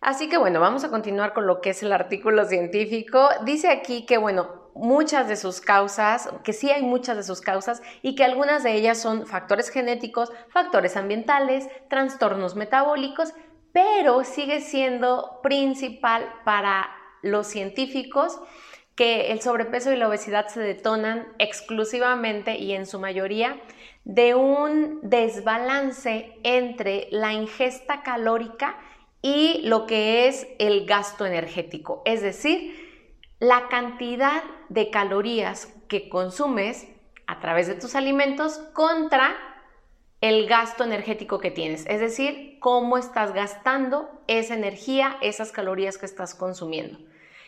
Así 0.00 0.28
que 0.28 0.38
bueno, 0.38 0.60
vamos 0.60 0.82
a 0.82 0.90
continuar 0.90 1.34
con 1.34 1.46
lo 1.46 1.60
que 1.60 1.70
es 1.70 1.82
el 1.82 1.92
artículo 1.92 2.46
científico. 2.46 3.28
Dice 3.44 3.68
aquí 3.68 4.06
que 4.06 4.16
bueno, 4.16 4.59
muchas 4.74 5.28
de 5.28 5.36
sus 5.36 5.60
causas, 5.60 6.28
que 6.44 6.52
sí 6.52 6.70
hay 6.70 6.82
muchas 6.82 7.16
de 7.16 7.22
sus 7.22 7.40
causas 7.40 7.82
y 8.02 8.14
que 8.14 8.24
algunas 8.24 8.62
de 8.62 8.74
ellas 8.74 8.98
son 8.98 9.26
factores 9.26 9.68
genéticos, 9.70 10.32
factores 10.48 10.96
ambientales, 10.96 11.68
trastornos 11.88 12.56
metabólicos, 12.56 13.32
pero 13.72 14.24
sigue 14.24 14.60
siendo 14.60 15.40
principal 15.42 16.32
para 16.44 16.90
los 17.22 17.46
científicos 17.46 18.40
que 18.94 19.32
el 19.32 19.40
sobrepeso 19.40 19.92
y 19.92 19.96
la 19.96 20.08
obesidad 20.08 20.48
se 20.48 20.60
detonan 20.60 21.26
exclusivamente 21.38 22.58
y 22.58 22.72
en 22.72 22.86
su 22.86 22.98
mayoría 22.98 23.60
de 24.04 24.34
un 24.34 25.00
desbalance 25.02 26.36
entre 26.42 27.08
la 27.10 27.32
ingesta 27.32 28.02
calórica 28.02 28.78
y 29.22 29.62
lo 29.64 29.86
que 29.86 30.28
es 30.28 30.46
el 30.58 30.86
gasto 30.86 31.26
energético, 31.26 32.02
es 32.04 32.22
decir, 32.22 32.90
la 33.38 33.68
cantidad 33.68 34.42
de 34.70 34.90
calorías 34.90 35.66
que 35.88 36.08
consumes 36.08 36.88
a 37.26 37.40
través 37.40 37.66
de 37.66 37.74
tus 37.74 37.94
alimentos 37.94 38.58
contra 38.72 39.36
el 40.22 40.46
gasto 40.46 40.84
energético 40.84 41.38
que 41.38 41.50
tienes, 41.50 41.84
es 41.86 42.00
decir, 42.00 42.58
cómo 42.60 42.96
estás 42.96 43.32
gastando 43.32 44.10
esa 44.26 44.54
energía, 44.54 45.16
esas 45.20 45.50
calorías 45.50 45.98
que 45.98 46.06
estás 46.06 46.34
consumiendo. 46.34 46.98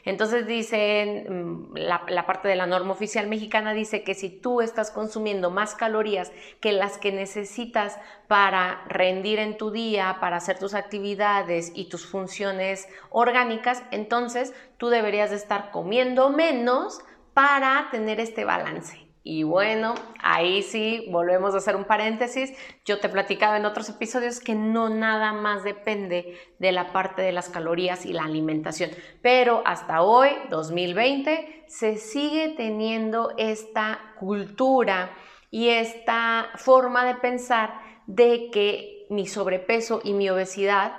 Entonces 0.05 0.47
dicen, 0.47 1.71
mm, 1.73 1.77
la, 1.77 2.27
parte 2.27 2.49
de 2.49 2.57
la 2.57 2.67
norma 2.67 2.93
oficial 2.93 3.29
mexicana 3.29 3.73
dice 3.73 4.03
que 4.03 4.15
si 4.15 4.31
tú 4.31 4.61
estás 4.61 4.91
consumiendo 4.91 5.51
más 5.51 5.75
calorías 5.75 6.33
que 6.61 6.73
las 6.73 6.99
que 6.99 7.13
necesitas 7.13 7.99
para 8.27 8.83
rendir 8.89 9.39
en 9.39 9.57
tu 9.57 9.71
día, 9.71 10.17
para 10.21 10.37
hacer 10.37 10.59
tus 10.59 10.75
actividades 10.75 11.71
y 11.75 11.89
tus 11.89 12.07
funciones 12.07 12.89
orgánicas, 13.11 13.85
entonces 13.93 14.55
tú 14.77 14.89
deberías 14.89 15.31
de 15.31 15.37
estar 15.37 15.71
comiendo 15.71 16.31
menos 16.31 17.01
para 17.35 17.89
tener 17.91 18.21
este 18.21 18.45
balance. 18.45 19.03
Y 19.25 19.45
bueno, 19.45 19.95
ahí 20.21 20.63
sí, 20.63 21.07
volvemos 21.11 21.55
a 21.55 21.59
hacer 21.59 21.77
un 21.77 21.85
paréntesis. 21.85 22.53
Yo 22.85 22.99
te 22.99 23.07
he 23.07 23.11
platicado 23.11 23.55
en 23.55 23.65
otros 23.65 23.89
episodios 23.89 24.41
que 24.41 24.57
no 24.57 24.89
nada 24.89 25.33
más 25.33 25.63
depende 25.63 26.37
de 26.59 26.73
la 26.73 26.93
parte 26.93 27.23
de 27.23 27.31
las 27.31 27.49
calorías 27.49 28.05
y 28.05 28.13
la 28.13 28.25
alimentación. 28.25 28.91
Pero 29.23 29.63
hasta 29.65 30.03
hoy, 30.03 30.31
2020, 30.51 31.67
se 31.69 31.99
sigue 31.99 32.55
teniendo 32.57 33.33
esta 33.39 34.01
cultura 34.19 35.13
y 35.53 35.69
esta 35.69 36.49
forma 36.57 37.05
de 37.05 37.15
pensar 37.15 37.81
de 38.07 38.51
que 38.51 39.07
mi 39.09 39.29
sobrepeso 39.29 40.01
y 40.03 40.15
mi 40.15 40.31
obesidad 40.31 40.97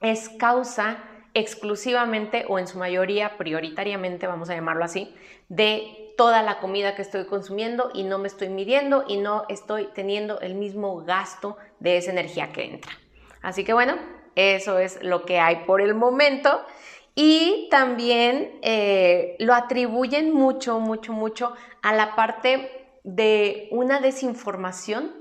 es 0.00 0.28
causa 0.28 1.02
exclusivamente 1.38 2.44
o 2.48 2.58
en 2.58 2.66
su 2.66 2.78
mayoría, 2.78 3.36
prioritariamente, 3.38 4.26
vamos 4.26 4.50
a 4.50 4.54
llamarlo 4.54 4.84
así, 4.84 5.14
de 5.48 6.14
toda 6.16 6.42
la 6.42 6.58
comida 6.58 6.94
que 6.94 7.02
estoy 7.02 7.26
consumiendo 7.26 7.90
y 7.94 8.02
no 8.02 8.18
me 8.18 8.26
estoy 8.26 8.48
midiendo 8.48 9.04
y 9.06 9.18
no 9.18 9.44
estoy 9.48 9.88
teniendo 9.94 10.40
el 10.40 10.54
mismo 10.54 11.04
gasto 11.04 11.56
de 11.78 11.96
esa 11.96 12.10
energía 12.10 12.52
que 12.52 12.64
entra. 12.64 12.92
Así 13.40 13.64
que 13.64 13.72
bueno, 13.72 13.96
eso 14.34 14.78
es 14.78 15.02
lo 15.02 15.24
que 15.24 15.38
hay 15.38 15.64
por 15.64 15.80
el 15.80 15.94
momento. 15.94 16.64
Y 17.14 17.68
también 17.70 18.60
eh, 18.62 19.34
lo 19.40 19.54
atribuyen 19.54 20.32
mucho, 20.32 20.78
mucho, 20.78 21.12
mucho 21.12 21.52
a 21.82 21.92
la 21.92 22.14
parte 22.14 22.70
de 23.02 23.68
una 23.72 24.00
desinformación, 24.00 25.14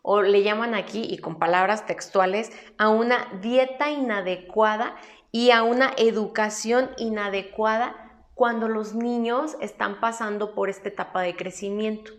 o 0.00 0.22
le 0.22 0.42
llaman 0.42 0.74
aquí, 0.74 1.06
y 1.06 1.18
con 1.18 1.38
palabras 1.38 1.84
textuales, 1.84 2.50
a 2.78 2.88
una 2.88 3.28
dieta 3.42 3.90
inadecuada 3.90 4.96
y 5.38 5.52
a 5.52 5.62
una 5.62 5.92
educación 5.96 6.90
inadecuada 6.96 8.26
cuando 8.34 8.66
los 8.66 8.96
niños 8.96 9.56
están 9.60 10.00
pasando 10.00 10.52
por 10.52 10.68
esta 10.68 10.88
etapa 10.88 11.22
de 11.22 11.36
crecimiento. 11.36 12.10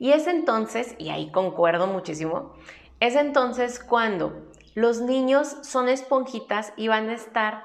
Y 0.00 0.10
es 0.10 0.26
entonces, 0.26 0.96
y 0.98 1.10
ahí 1.10 1.30
concuerdo 1.30 1.86
muchísimo, 1.86 2.56
es 2.98 3.14
entonces 3.14 3.78
cuando 3.78 4.50
los 4.74 5.00
niños 5.00 5.58
son 5.62 5.88
esponjitas 5.88 6.72
y 6.76 6.88
van 6.88 7.08
a 7.08 7.14
estar 7.14 7.62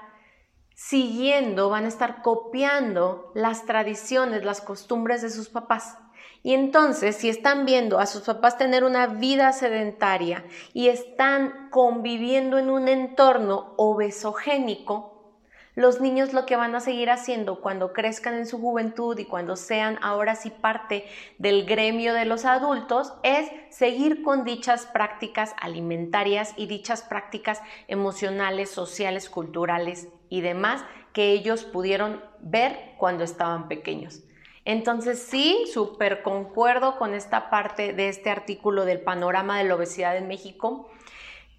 siguiendo, 0.75 1.70
van 1.72 1.86
a 1.86 1.88
estar 1.88 2.22
copiando 2.22 3.32
las 3.34 3.65
tradiciones, 3.65 4.46
las 4.46 4.62
costumbres 4.62 5.24
de 5.24 5.32
sus 5.32 5.50
papás. 5.50 5.98
Y 6.46 6.54
entonces, 6.54 7.16
si 7.16 7.28
están 7.28 7.66
viendo 7.66 7.98
a 7.98 8.06
sus 8.06 8.22
papás 8.22 8.56
tener 8.56 8.84
una 8.84 9.08
vida 9.08 9.52
sedentaria 9.52 10.46
y 10.74 10.90
están 10.90 11.72
conviviendo 11.72 12.60
en 12.60 12.70
un 12.70 12.88
entorno 12.88 13.74
obesogénico, 13.78 15.40
los 15.74 16.02
niños 16.02 16.34
lo 16.34 16.46
que 16.46 16.56
van 16.56 16.75
a 16.75 16.82
seguir 16.82 17.10
haciendo 17.10 17.62
cuando 17.62 17.94
crezcan 17.94 18.36
en 18.36 18.46
su 18.46 18.60
juventud 18.60 19.18
y 19.18 19.25
cuando 19.25 19.56
sean 19.56 19.98
ahora 20.04 20.36
sí 20.36 20.52
parte 20.52 21.08
del 21.40 21.66
gremio 21.66 22.14
de 22.14 22.25
los 22.25 22.46
adultos 22.46 23.12
es 23.24 23.50
seguir 23.72 24.22
con 24.22 24.44
dichas 24.44 24.86
prácticas 24.86 25.56
alimentarias 25.60 26.54
y 26.58 26.68
dichas 26.68 27.02
prácticas 27.02 27.60
emocionales, 27.88 28.70
sociales, 28.70 29.32
culturales 29.32 30.10
y 30.30 30.42
demás 30.42 30.86
que 31.12 31.32
ellos 31.32 31.64
pudieron 31.64 32.24
ver 32.40 32.94
cuando 33.00 33.24
estaban 33.24 33.68
pequeños. 33.68 34.22
Entonces 34.66 35.20
sí, 35.20 35.66
súper 35.72 36.24
concuerdo 36.24 36.98
con 36.98 37.14
esta 37.14 37.52
parte 37.52 37.94
de 37.94 38.10
este 38.10 38.32
artículo 38.32 38.84
del 38.84 39.00
panorama 39.00 39.60
de 39.60 39.66
la 39.66 39.76
obesidad 39.76 40.18
en 40.18 40.28
México, 40.28 40.90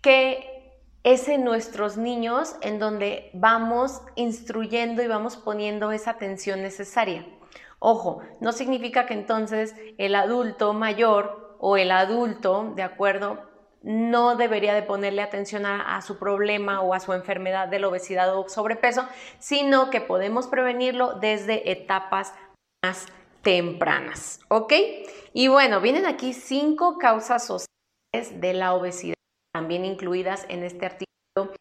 que 0.02 0.56
es 1.04 1.28
en 1.28 1.44
nuestros 1.44 1.96
niños 1.96 2.56
en 2.62 2.80
donde 2.80 3.30
vamos 3.32 4.02
instruyendo 4.16 5.04
y 5.04 5.06
vamos 5.06 5.36
poniendo 5.36 5.92
esa 5.92 6.10
atención 6.10 6.62
necesaria. 6.62 7.24
Ojo, 7.78 8.22
no 8.40 8.50
significa 8.50 9.06
que 9.06 9.14
entonces 9.14 9.76
el 9.98 10.16
adulto 10.16 10.72
mayor 10.72 11.56
o 11.60 11.76
el 11.76 11.92
adulto, 11.92 12.72
¿de 12.74 12.82
acuerdo? 12.82 13.38
No 13.82 14.34
debería 14.34 14.74
de 14.74 14.82
ponerle 14.82 15.22
atención 15.22 15.64
a, 15.64 15.96
a, 15.96 16.02
su 16.02 16.18
problema 16.18 16.80
o 16.80 16.92
a 16.92 16.98
su 16.98 17.12
enfermedad 17.12 17.68
de 17.68 17.78
la 17.78 17.86
obesidad 17.86 18.36
o 18.36 18.48
sobrepeso, 18.48 19.06
sino 19.38 19.90
que 19.90 20.00
podemos 20.00 20.48
prevenirlo 20.48 21.14
desde 21.20 21.70
etapas 21.70 22.32
tempranas, 23.42 24.40
¿ok? 24.48 24.72
Y 25.32 25.48
bueno, 25.48 25.80
vienen 25.80 26.06
aquí 26.06 26.32
cinco 26.32 26.98
causas 26.98 27.46
sociales 27.46 28.40
de 28.40 28.52
la 28.54 28.74
obesidad 28.74 29.16
también 29.52 29.84
incluidas 29.86 30.44
en 30.48 30.64
este 30.64 30.84
artículo 30.84 31.54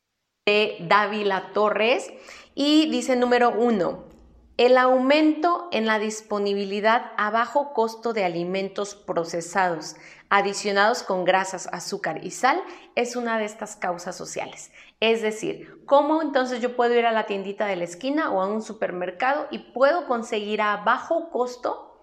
de 0.45 0.77
Dávila 0.81 1.51
Torres. 1.53 2.11
Y 2.53 2.89
dice 2.89 3.15
número 3.15 3.51
uno, 3.51 4.03
el 4.57 4.77
aumento 4.77 5.69
en 5.71 5.85
la 5.85 5.99
disponibilidad 5.99 7.11
a 7.17 7.29
bajo 7.29 7.73
costo 7.73 8.13
de 8.13 8.25
alimentos 8.25 8.95
procesados, 8.95 9.95
adicionados 10.29 11.03
con 11.03 11.23
grasas, 11.23 11.69
azúcar 11.71 12.23
y 12.23 12.31
sal, 12.31 12.61
es 12.95 13.15
una 13.15 13.37
de 13.37 13.45
estas 13.45 13.75
causas 13.75 14.17
sociales. 14.17 14.71
Es 14.99 15.21
decir, 15.21 15.83
¿cómo 15.85 16.21
entonces 16.21 16.61
yo 16.61 16.75
puedo 16.75 16.95
ir 16.95 17.05
a 17.05 17.11
la 17.11 17.25
tiendita 17.25 17.65
de 17.65 17.75
la 17.75 17.83
esquina 17.83 18.31
o 18.31 18.41
a 18.41 18.47
un 18.47 18.61
supermercado 18.61 19.47
y 19.51 19.59
puedo 19.59 20.07
conseguir 20.07 20.61
a 20.61 20.77
bajo 20.77 21.29
costo 21.29 21.99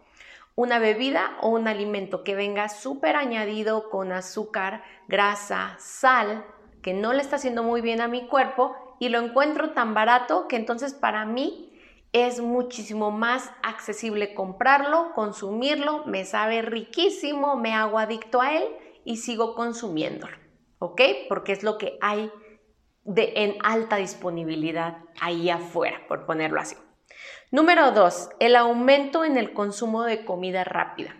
una 0.54 0.78
bebida 0.78 1.38
o 1.40 1.48
un 1.48 1.66
alimento 1.66 2.24
que 2.24 2.34
venga 2.34 2.68
súper 2.68 3.16
añadido 3.16 3.88
con 3.88 4.12
azúcar, 4.12 4.82
grasa, 5.08 5.76
sal, 5.78 6.44
que 6.82 6.92
no 6.92 7.12
le 7.12 7.22
está 7.22 7.36
haciendo 7.36 7.62
muy 7.62 7.80
bien 7.80 8.00
a 8.00 8.08
mi 8.08 8.26
cuerpo 8.26 8.76
y 8.98 9.08
lo 9.08 9.18
encuentro 9.18 9.70
tan 9.70 9.94
barato 9.94 10.48
que 10.48 10.56
entonces 10.56 10.92
para 10.92 11.24
mí 11.24 11.72
es 12.12 12.40
muchísimo 12.40 13.10
más 13.10 13.50
accesible 13.62 14.34
comprarlo, 14.34 15.12
consumirlo, 15.14 16.04
me 16.04 16.26
sabe 16.26 16.60
riquísimo, 16.60 17.56
me 17.56 17.72
hago 17.72 17.98
adicto 17.98 18.42
a 18.42 18.54
él 18.54 18.64
y 19.04 19.16
sigo 19.16 19.54
consumiéndolo, 19.54 20.36
¿ok? 20.78 21.00
Porque 21.28 21.52
es 21.52 21.62
lo 21.62 21.78
que 21.78 21.96
hay 22.02 22.30
de, 23.04 23.32
en 23.36 23.56
alta 23.62 23.96
disponibilidad 23.96 24.98
ahí 25.20 25.50
afuera, 25.50 26.00
por 26.08 26.26
ponerlo 26.26 26.60
así. 26.60 26.76
Número 27.50 27.92
dos, 27.92 28.30
el 28.38 28.56
aumento 28.56 29.24
en 29.24 29.36
el 29.36 29.52
consumo 29.52 30.04
de 30.04 30.24
comida 30.24 30.64
rápida. 30.64 31.16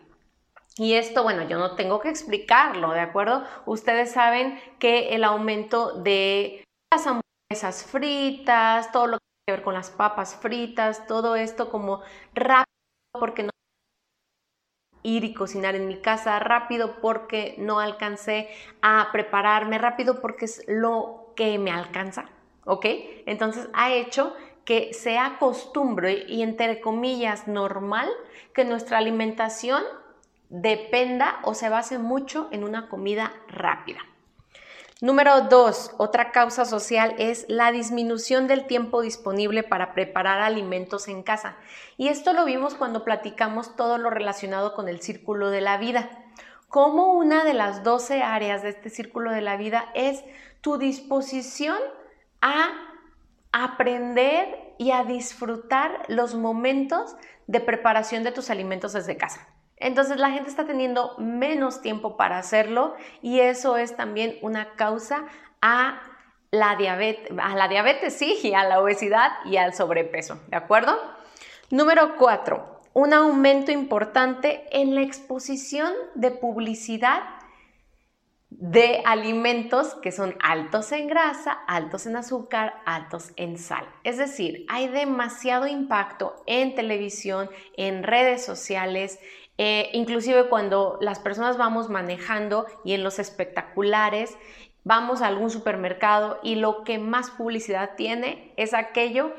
Y 0.77 0.95
esto, 0.95 1.23
bueno, 1.23 1.47
yo 1.47 1.59
no 1.59 1.77
tengo 1.77 2.01
que 2.01 2.09
explicarlo, 2.09 2.93
¿de 2.93 3.01
acuerdo? 3.01 3.45
Ustedes 3.67 4.13
saben 4.13 4.59
que 4.79 5.15
el 5.15 5.25
aumento 5.25 6.01
de 6.01 6.65
las 6.91 7.07
hamburguesas 7.07 7.85
fritas, 7.85 8.91
todo 8.91 9.07
lo 9.07 9.19
que 9.19 9.25
tiene 9.25 9.45
que 9.47 9.53
ver 9.53 9.65
con 9.65 9.75
las 9.75 9.91
papas 9.91 10.35
fritas, 10.37 11.07
todo 11.07 11.37
esto 11.37 11.71
como 11.71 12.01
rápido 12.35 12.65
porque 13.13 13.43
no 13.43 13.51
ir 15.03 15.25
y 15.25 15.35
cocinar 15.35 15.75
en 15.75 15.89
mi 15.89 16.01
casa 16.01 16.39
rápido 16.39 17.01
porque 17.01 17.57
no 17.59 17.81
alcancé 17.81 18.49
a 18.81 19.09
prepararme 19.13 19.77
rápido 19.79 20.21
porque 20.21 20.47
es 20.47 20.65
lo 20.69 21.22
que 21.35 21.59
me 21.59 21.71
alcanza, 21.71 22.27
¿ok? 22.65 22.87
Entonces 23.27 23.69
ha 23.73 23.93
hecho 23.93 24.35
que 24.65 24.93
sea 24.95 25.37
costumbre 25.39 26.25
y 26.29 26.43
entre 26.43 26.81
comillas 26.81 27.49
normal 27.49 28.09
que 28.55 28.65
nuestra 28.65 28.99
alimentación 28.99 29.83
dependa 30.49 31.41
o 31.45 31.55
se 31.55 31.69
base 31.69 31.99
mucho 31.99 32.49
en 32.53 32.63
una 32.63 32.89
comida 32.89 33.33
rápida. 33.49 34.01
Número 35.01 35.41
dos, 35.49 35.93
otra 35.99 36.31
causa 36.31 36.65
social 36.65 37.17
es 37.19 37.45
la 37.49 37.73
disminución 37.73 38.47
del 38.47 38.69
tiempo 38.69 39.03
disponible 39.03 39.65
para 39.65 39.95
preparar 39.95 40.41
alimentos 40.41 41.09
en 41.09 41.25
casa. 41.25 41.57
Y 41.97 42.07
esto 42.07 42.33
lo 42.33 42.45
vimos 42.45 42.77
cuando 42.77 43.03
platicamos 43.03 43.75
todo 43.75 43.99
lo 43.99 44.11
relacionado 44.11 44.75
con 44.75 44.89
el 44.89 45.01
círculo 45.01 45.51
de 45.51 45.61
la 45.61 45.77
vida. 45.77 46.09
Como 46.69 47.15
una 47.15 47.43
de 47.43 47.53
las 47.53 47.83
12 47.83 48.23
áreas 48.23 48.63
de 48.63 48.69
este 48.69 48.91
círculo 48.91 49.33
de 49.33 49.41
la 49.41 49.57
vida 49.57 49.87
es 49.95 50.23
tu 50.63 50.79
disposición 50.79 51.77
a 52.41 52.73
aprender 53.53 54.75
y 54.79 54.93
a 54.93 55.05
disfrutar 55.05 56.05
los 56.09 56.35
momentos 56.35 57.15
de 57.47 57.61
preparación 57.61 58.25
de 58.25 58.33
tus 58.33 58.49
alimentos 58.49 58.95
desde 58.95 59.19
casa. 59.19 59.47
Entonces 59.77 60.19
la 60.19 60.31
gente 60.31 60.49
está 60.49 60.65
teniendo 60.65 61.17
menos 61.19 61.83
tiempo 61.83 62.17
para 62.17 62.39
hacerlo 62.39 62.95
y 63.21 63.41
eso 63.41 63.77
es 63.77 63.97
también 63.97 64.39
una 64.41 64.75
causa 64.75 65.27
a 65.61 66.01
la 66.53 66.77
diabetes, 66.77 67.37
a 67.43 67.55
la 67.57 67.69
diabetes 67.69 68.15
sí, 68.15 68.39
y 68.43 68.55
a 68.55 68.65
la 68.65 68.81
obesidad 68.81 69.33
y 69.45 69.57
al 69.57 69.75
sobrepeso, 69.75 70.41
¿de 70.49 70.57
acuerdo? 70.57 70.97
Número 71.71 72.17
cuatro, 72.17 72.81
un 72.93 73.13
aumento 73.13 73.73
importante 73.73 74.65
en 74.71 74.95
la 74.95 75.03
exposición 75.03 75.93
de 76.15 76.31
publicidad 76.31 77.23
de 78.59 79.03
alimentos 79.05 79.95
que 79.97 80.13
son 80.13 80.37
altos 80.43 80.93
en 80.93 81.07
grasa, 81.07 81.53
altos 81.67 82.07
en 82.07 82.17
azúcar, 82.17 82.75
altos 82.85 83.33
en 83.37 83.59
sal. 83.59 83.87
Es 84.05 84.19
decir, 84.19 84.67
hay 84.69 84.89
demasiado 84.89 85.67
impacto 85.67 86.43
en 86.47 86.75
televisión, 86.75 87.51
en 87.77 88.03
redes 88.03 88.45
sociales, 88.45 89.19
eh, 89.59 89.91
inclusive 89.93 90.49
cuando 90.49 90.99
las 91.01 91.19
personas 91.19 91.57
vamos 91.57 91.89
manejando 91.89 92.67
y 92.85 92.93
en 92.95 93.05
los 93.05 93.19
espectaculares, 93.19 94.37
vamos 94.85 95.23
a 95.23 95.29
algún 95.29 95.51
supermercado 95.51 96.39
y 96.43 96.57
lo 96.57 96.85
que 96.85 96.99
más 96.99 97.31
publicidad 97.31 97.91
tiene 97.97 98.53
es 98.57 98.75
aquello 98.75 99.33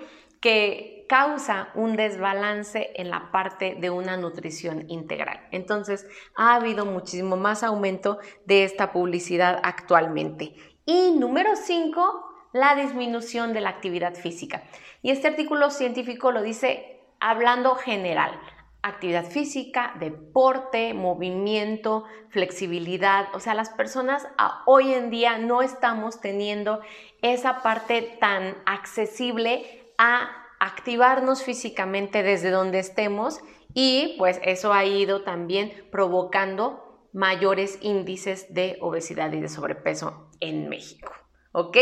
que 0.43 1.06
causa 1.08 1.69
un 1.73 1.95
desbalance 1.95 2.91
en 2.95 3.10
la 3.10 3.32
parte 3.32 3.77
de 3.79 3.89
una 3.89 4.17
nutrición 4.17 4.89
integral. 4.89 5.39
Entonces, 5.51 6.06
ha 6.36 6.56
habido 6.56 6.86
muchísimo 6.86 7.38
más 7.38 7.63
aumento 7.63 8.19
de 8.45 8.65
esta 8.65 8.91
publicidad 8.91 9.62
actualmente. 9.63 10.53
Y 10.86 11.12
número 11.12 11.56
5, 11.56 12.49
la 12.51 12.75
disminución 12.75 13.53
de 13.53 13.62
la 13.62 13.69
actividad 13.69 14.15
física. 14.15 14.63
Y 15.01 15.12
este 15.12 15.29
artículo 15.29 15.69
científico 15.69 16.34
lo 16.34 16.41
dice 16.41 16.99
hablando 17.21 17.75
general. 17.75 18.38
Actividad 18.82 19.23
física, 19.23 19.93
deporte, 19.97 20.93
movimiento, 20.93 22.03
flexibilidad. 22.32 23.27
O 23.34 23.39
sea, 23.39 23.53
las 23.53 23.69
personas 23.69 24.27
hoy 24.65 24.93
en 24.93 25.10
día 25.10 25.38
no 25.38 25.62
estamos 25.62 26.19
teniendo 26.19 26.82
esa 27.21 27.62
parte 27.62 28.17
tan 28.19 28.58
accesible 28.65 29.83
a 29.97 30.29
activarnos 30.60 31.43
físicamente 31.43 32.23
desde 32.23 32.49
donde 32.49 32.79
estemos 32.79 33.41
y 33.73 34.15
pues 34.17 34.39
eso 34.43 34.73
ha 34.73 34.86
ido 34.86 35.23
también 35.23 35.88
provocando 35.91 37.08
mayores 37.12 37.79
índices 37.82 38.53
de 38.53 38.77
obesidad 38.82 39.32
y 39.34 39.39
de 39.39 39.49
sobrepeso 39.49 40.29
en 40.39 40.69
México. 40.69 41.12
¿Ok? 41.51 41.77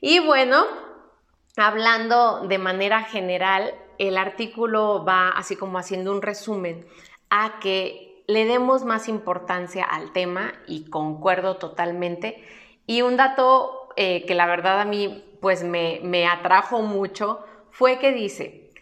Y 0.00 0.20
bueno, 0.20 0.64
hablando 1.56 2.46
de 2.46 2.58
manera 2.58 3.02
general, 3.02 3.74
el 3.98 4.18
artículo 4.18 5.04
va 5.04 5.30
así 5.30 5.56
como 5.56 5.78
haciendo 5.78 6.12
un 6.12 6.22
resumen 6.22 6.86
a 7.30 7.58
que 7.60 8.24
le 8.26 8.44
demos 8.44 8.84
más 8.84 9.08
importancia 9.08 9.84
al 9.84 10.12
tema 10.12 10.52
y 10.66 10.88
concuerdo 10.90 11.56
totalmente. 11.56 12.42
Y 12.86 13.02
un 13.02 13.16
dato 13.16 13.85
eh, 13.96 14.24
que 14.26 14.34
la 14.34 14.46
verdad 14.46 14.80
a 14.80 14.84
mí 14.84 15.24
pues 15.40 15.64
me, 15.64 16.00
me 16.02 16.26
atrajo 16.26 16.82
mucho 16.82 17.44
fue 17.70 17.98
que 17.98 18.12
dice, 18.12 18.72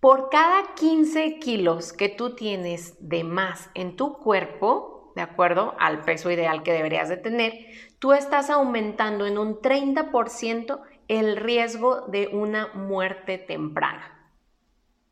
por 0.00 0.30
cada 0.30 0.74
15 0.74 1.38
kilos 1.40 1.92
que 1.92 2.08
tú 2.08 2.34
tienes 2.34 2.96
de 3.00 3.24
más 3.24 3.70
en 3.74 3.96
tu 3.96 4.18
cuerpo, 4.18 5.12
de 5.16 5.22
acuerdo 5.22 5.74
al 5.80 6.04
peso 6.04 6.30
ideal 6.30 6.62
que 6.62 6.72
deberías 6.72 7.08
de 7.08 7.16
tener, 7.16 7.52
tú 7.98 8.12
estás 8.12 8.48
aumentando 8.50 9.26
en 9.26 9.38
un 9.38 9.60
30% 9.60 10.80
el 11.08 11.36
riesgo 11.36 12.02
de 12.02 12.28
una 12.28 12.68
muerte 12.74 13.38
temprana. 13.38 14.14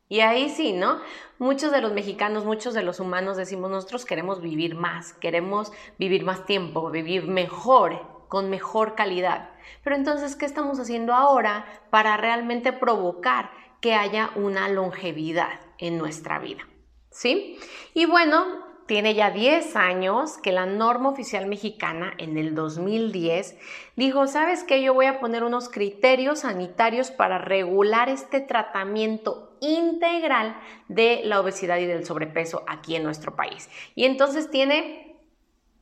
Y 0.09 0.21
ahí 0.21 0.51
sí, 0.51 0.73
¿no? 0.73 1.01
Muchos 1.39 1.73
de 1.73 1.81
los 1.81 1.93
mexicanos, 1.93 2.45
muchos 2.45 2.75
de 2.75 2.85
los 2.85 3.01
humanos 3.01 3.37
decimos, 3.37 3.71
nosotros 3.71 4.05
queremos 4.05 4.41
vivir 4.41 4.77
más, 4.77 5.15
queremos 5.15 5.73
vivir 5.99 6.25
más 6.25 6.47
tiempo, 6.47 6.91
vivir 6.91 7.27
mejor, 7.27 8.16
con 8.29 8.51
mejor 8.51 8.95
calidad. 8.95 9.51
Pero 9.83 9.97
entonces, 9.97 10.37
¿qué 10.37 10.47
estamos 10.47 10.79
haciendo 10.81 11.15
ahora 11.15 11.65
para 11.91 12.17
realmente 12.17 12.73
provocar 12.73 13.51
que 13.81 13.95
haya 13.95 14.31
una 14.35 14.69
longevidad 14.69 15.61
en 15.79 15.99
nuestra 15.99 16.39
vida? 16.39 16.67
¿Sí? 17.11 17.59
Y 17.95 18.05
bueno, 18.07 18.67
tiene 18.87 19.15
ya 19.15 19.31
10 19.31 19.75
años 19.77 20.39
que 20.39 20.53
la 20.53 20.65
norma 20.65 21.09
oficial 21.09 21.47
mexicana 21.47 22.15
en 22.19 22.39
el 22.39 22.55
2010 22.55 23.57
dijo, 23.97 24.27
¿sabes 24.29 24.62
qué? 24.65 24.83
Yo 24.83 24.95
voy 24.95 25.07
a 25.07 25.19
poner 25.19 25.43
unos 25.43 25.69
criterios 25.69 26.41
sanitarios 26.41 27.11
para 27.11 27.39
regular 27.39 28.09
este 28.09 28.41
tratamiento 28.41 29.57
integral 29.61 30.57
de 30.89 31.23
la 31.25 31.41
obesidad 31.41 31.79
y 31.79 31.87
del 31.87 32.07
sobrepeso 32.07 32.62
aquí 32.69 32.95
en 32.95 33.03
nuestro 33.03 33.35
país. 33.35 33.69
Y 33.97 34.05
entonces 34.05 34.51
tiene 34.51 35.06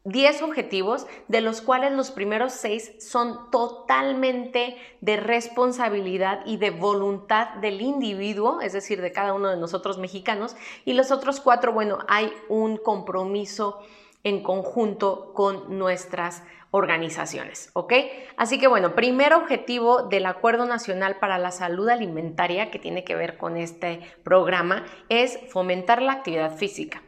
10 0.04 0.42
objetivos, 0.42 1.06
de 1.28 1.40
los 1.40 1.62
cuales 1.62 1.92
los 1.92 2.10
primeros 2.10 2.52
6 2.52 2.96
son 2.98 3.50
totalmente 3.50 4.76
de 5.00 5.16
responsabilidad 5.16 6.40
y 6.44 6.58
de 6.58 6.70
voluntad 6.70 7.54
del 7.54 7.80
individuo, 7.80 8.60
es 8.60 8.74
decir, 8.74 9.00
de 9.00 9.12
cada 9.12 9.32
uno 9.32 9.48
de 9.48 9.56
nosotros 9.56 9.98
mexicanos, 9.98 10.56
y 10.84 10.92
los 10.92 11.10
otros 11.10 11.40
4, 11.40 11.72
bueno, 11.72 11.98
hay 12.06 12.32
un 12.48 12.76
compromiso 12.76 13.80
en 14.24 14.42
conjunto 14.42 15.32
con 15.32 15.78
nuestras 15.78 16.42
organizaciones, 16.70 17.70
¿ok? 17.74 17.92
Así 18.36 18.58
que 18.58 18.66
bueno, 18.66 18.96
primer 18.96 19.32
objetivo 19.32 20.02
del 20.02 20.26
Acuerdo 20.26 20.66
Nacional 20.66 21.18
para 21.20 21.38
la 21.38 21.52
Salud 21.52 21.88
Alimentaria 21.88 22.70
que 22.70 22.80
tiene 22.80 23.04
que 23.04 23.14
ver 23.14 23.38
con 23.38 23.56
este 23.56 24.00
programa 24.24 24.84
es 25.08 25.38
fomentar 25.50 26.02
la 26.02 26.12
actividad 26.12 26.56
física. 26.56 27.00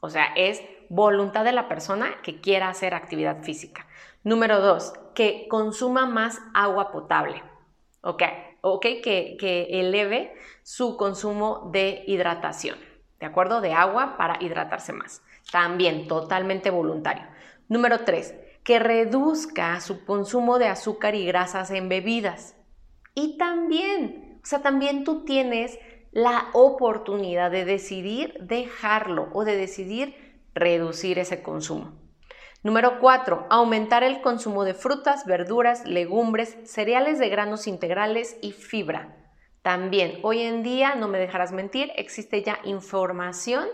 O 0.00 0.10
sea, 0.10 0.26
es 0.36 0.62
voluntad 0.88 1.44
de 1.44 1.52
la 1.52 1.68
persona 1.68 2.20
que 2.22 2.40
quiera 2.40 2.68
hacer 2.68 2.94
actividad 2.94 3.42
física. 3.42 3.86
Número 4.24 4.60
dos, 4.60 4.92
que 5.14 5.46
consuma 5.48 6.06
más 6.06 6.40
agua 6.54 6.92
potable. 6.92 7.42
Ok, 8.00 8.22
okay 8.60 9.00
que, 9.00 9.36
que 9.38 9.80
eleve 9.80 10.34
su 10.62 10.96
consumo 10.96 11.70
de 11.72 12.04
hidratación. 12.06 12.78
¿De 13.20 13.26
acuerdo? 13.26 13.60
De 13.60 13.72
agua 13.72 14.16
para 14.16 14.42
hidratarse 14.42 14.92
más. 14.92 15.22
También 15.50 16.08
totalmente 16.08 16.70
voluntario. 16.70 17.24
Número 17.68 18.00
tres, 18.00 18.34
que 18.62 18.78
reduzca 18.78 19.80
su 19.80 20.04
consumo 20.04 20.58
de 20.58 20.66
azúcar 20.66 21.14
y 21.14 21.24
grasas 21.24 21.70
en 21.70 21.88
bebidas. 21.88 22.56
Y 23.14 23.38
también, 23.38 24.40
o 24.42 24.46
sea, 24.46 24.60
también 24.60 25.04
tú 25.04 25.24
tienes 25.24 25.78
la 26.10 26.48
oportunidad 26.52 27.50
de 27.50 27.64
decidir 27.64 28.36
dejarlo 28.40 29.28
o 29.32 29.44
de 29.44 29.56
decidir 29.56 30.25
reducir 30.56 31.20
ese 31.20 31.42
consumo. 31.42 31.92
Número 32.62 32.98
4. 32.98 33.46
Aumentar 33.50 34.02
el 34.02 34.20
consumo 34.22 34.64
de 34.64 34.74
frutas, 34.74 35.24
verduras, 35.24 35.86
legumbres, 35.86 36.56
cereales 36.64 37.20
de 37.20 37.28
granos 37.28 37.68
integrales 37.68 38.36
y 38.42 38.50
fibra. 38.50 39.14
También, 39.62 40.18
hoy 40.22 40.40
en 40.40 40.62
día, 40.62 40.94
no 40.94 41.06
me 41.06 41.18
dejarás 41.18 41.52
mentir, 41.52 41.92
existe 41.96 42.42
ya 42.42 42.58
información 42.64 43.66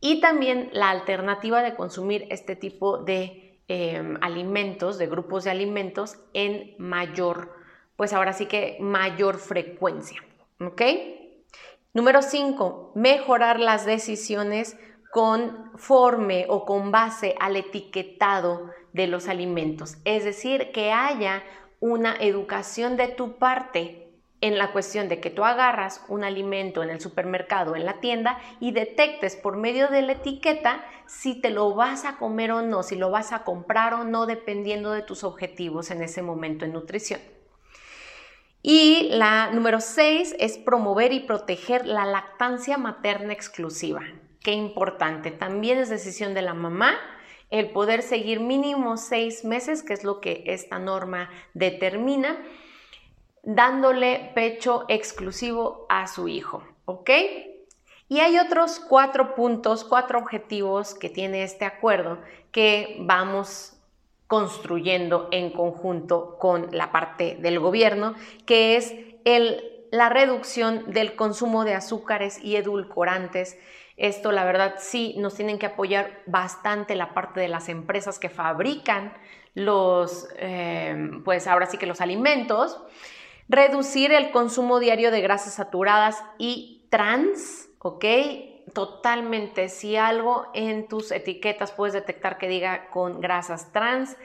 y 0.00 0.20
también 0.20 0.68
la 0.72 0.90
alternativa 0.90 1.62
de 1.62 1.74
consumir 1.74 2.26
este 2.30 2.56
tipo 2.56 2.98
de 2.98 3.62
em, 3.68 4.16
alimentos, 4.20 4.98
de 4.98 5.06
grupos 5.06 5.44
de 5.44 5.50
alimentos 5.50 6.18
en 6.32 6.74
mayor, 6.78 7.54
pues 7.96 8.12
ahora 8.12 8.32
sí 8.32 8.46
que 8.46 8.76
mayor 8.80 9.38
frecuencia. 9.38 10.20
¿Ok? 10.60 10.82
Número 11.92 12.22
5. 12.22 12.92
Mejorar 12.94 13.60
las 13.60 13.84
decisiones 13.84 14.76
conforme 15.10 16.46
o 16.48 16.64
con 16.64 16.92
base 16.92 17.34
al 17.40 17.56
etiquetado 17.56 18.70
de 18.92 19.06
los 19.06 19.28
alimentos. 19.28 19.96
Es 20.04 20.24
decir, 20.24 20.72
que 20.72 20.92
haya 20.92 21.42
una 21.80 22.16
educación 22.16 22.96
de 22.96 23.08
tu 23.08 23.38
parte 23.38 24.10
en 24.40 24.56
la 24.56 24.72
cuestión 24.72 25.08
de 25.08 25.20
que 25.20 25.30
tú 25.30 25.44
agarras 25.44 26.02
un 26.08 26.24
alimento 26.24 26.82
en 26.82 26.90
el 26.90 27.00
supermercado, 27.00 27.76
en 27.76 27.84
la 27.84 28.00
tienda 28.00 28.38
y 28.58 28.72
detectes 28.72 29.36
por 29.36 29.56
medio 29.56 29.88
de 29.88 30.02
la 30.02 30.12
etiqueta 30.12 30.84
si 31.06 31.40
te 31.40 31.50
lo 31.50 31.74
vas 31.74 32.04
a 32.04 32.16
comer 32.16 32.52
o 32.52 32.62
no, 32.62 32.82
si 32.82 32.96
lo 32.96 33.10
vas 33.10 33.32
a 33.32 33.44
comprar 33.44 33.94
o 33.94 34.04
no, 34.04 34.26
dependiendo 34.26 34.92
de 34.92 35.02
tus 35.02 35.24
objetivos 35.24 35.90
en 35.90 36.02
ese 36.02 36.22
momento 36.22 36.64
en 36.64 36.72
nutrición. 36.72 37.20
Y 38.62 39.08
la 39.10 39.50
número 39.50 39.80
6 39.80 40.36
es 40.38 40.58
promover 40.58 41.12
y 41.12 41.20
proteger 41.20 41.86
la 41.86 42.04
lactancia 42.04 42.78
materna 42.78 43.32
exclusiva. 43.32 44.02
Qué 44.42 44.52
importante. 44.52 45.30
También 45.30 45.78
es 45.78 45.90
decisión 45.90 46.34
de 46.34 46.42
la 46.42 46.54
mamá 46.54 46.98
el 47.50 47.70
poder 47.70 48.02
seguir 48.02 48.40
mínimo 48.40 48.96
seis 48.96 49.44
meses, 49.44 49.82
que 49.82 49.92
es 49.92 50.04
lo 50.04 50.20
que 50.20 50.44
esta 50.46 50.78
norma 50.78 51.30
determina, 51.52 52.38
dándole 53.42 54.30
pecho 54.34 54.84
exclusivo 54.88 55.86
a 55.88 56.06
su 56.06 56.28
hijo. 56.28 56.62
¿Ok? 56.84 57.10
Y 58.08 58.20
hay 58.20 58.38
otros 58.38 58.80
cuatro 58.80 59.34
puntos, 59.34 59.84
cuatro 59.84 60.18
objetivos 60.18 60.94
que 60.94 61.08
tiene 61.08 61.42
este 61.42 61.64
acuerdo 61.64 62.18
que 62.50 62.96
vamos 63.00 63.76
construyendo 64.26 65.28
en 65.32 65.50
conjunto 65.50 66.36
con 66.38 66.68
la 66.72 66.92
parte 66.92 67.36
del 67.40 67.58
gobierno, 67.58 68.14
que 68.46 68.76
es 68.76 68.94
la 69.90 70.08
reducción 70.08 70.92
del 70.92 71.16
consumo 71.16 71.64
de 71.64 71.74
azúcares 71.74 72.42
y 72.42 72.56
edulcorantes 72.56 73.58
esto, 74.00 74.32
la 74.32 74.44
verdad, 74.44 74.76
sí 74.78 75.14
nos 75.18 75.34
tienen 75.34 75.58
que 75.58 75.66
apoyar 75.66 76.22
bastante 76.26 76.94
la 76.94 77.12
parte 77.12 77.38
de 77.40 77.48
las 77.48 77.68
empresas 77.68 78.18
que 78.18 78.30
fabrican 78.30 79.12
los, 79.54 80.28
eh, 80.38 81.10
pues 81.24 81.46
ahora 81.46 81.66
sí 81.66 81.76
que 81.76 81.86
los 81.86 82.00
alimentos. 82.00 82.80
Reducir 83.48 84.12
el 84.12 84.30
consumo 84.30 84.78
diario 84.80 85.10
de 85.10 85.20
grasas 85.20 85.54
saturadas 85.54 86.22
y 86.38 86.86
trans, 86.88 87.68
¿ok? 87.80 88.04
Totalmente. 88.72 89.68
Si 89.68 89.96
algo 89.96 90.46
en 90.54 90.88
tus 90.88 91.12
etiquetas 91.12 91.72
puedes 91.72 91.92
detectar 91.92 92.38
que 92.38 92.48
diga 92.48 92.88
con 92.90 93.20
grasas 93.20 93.70
trans, 93.70 94.16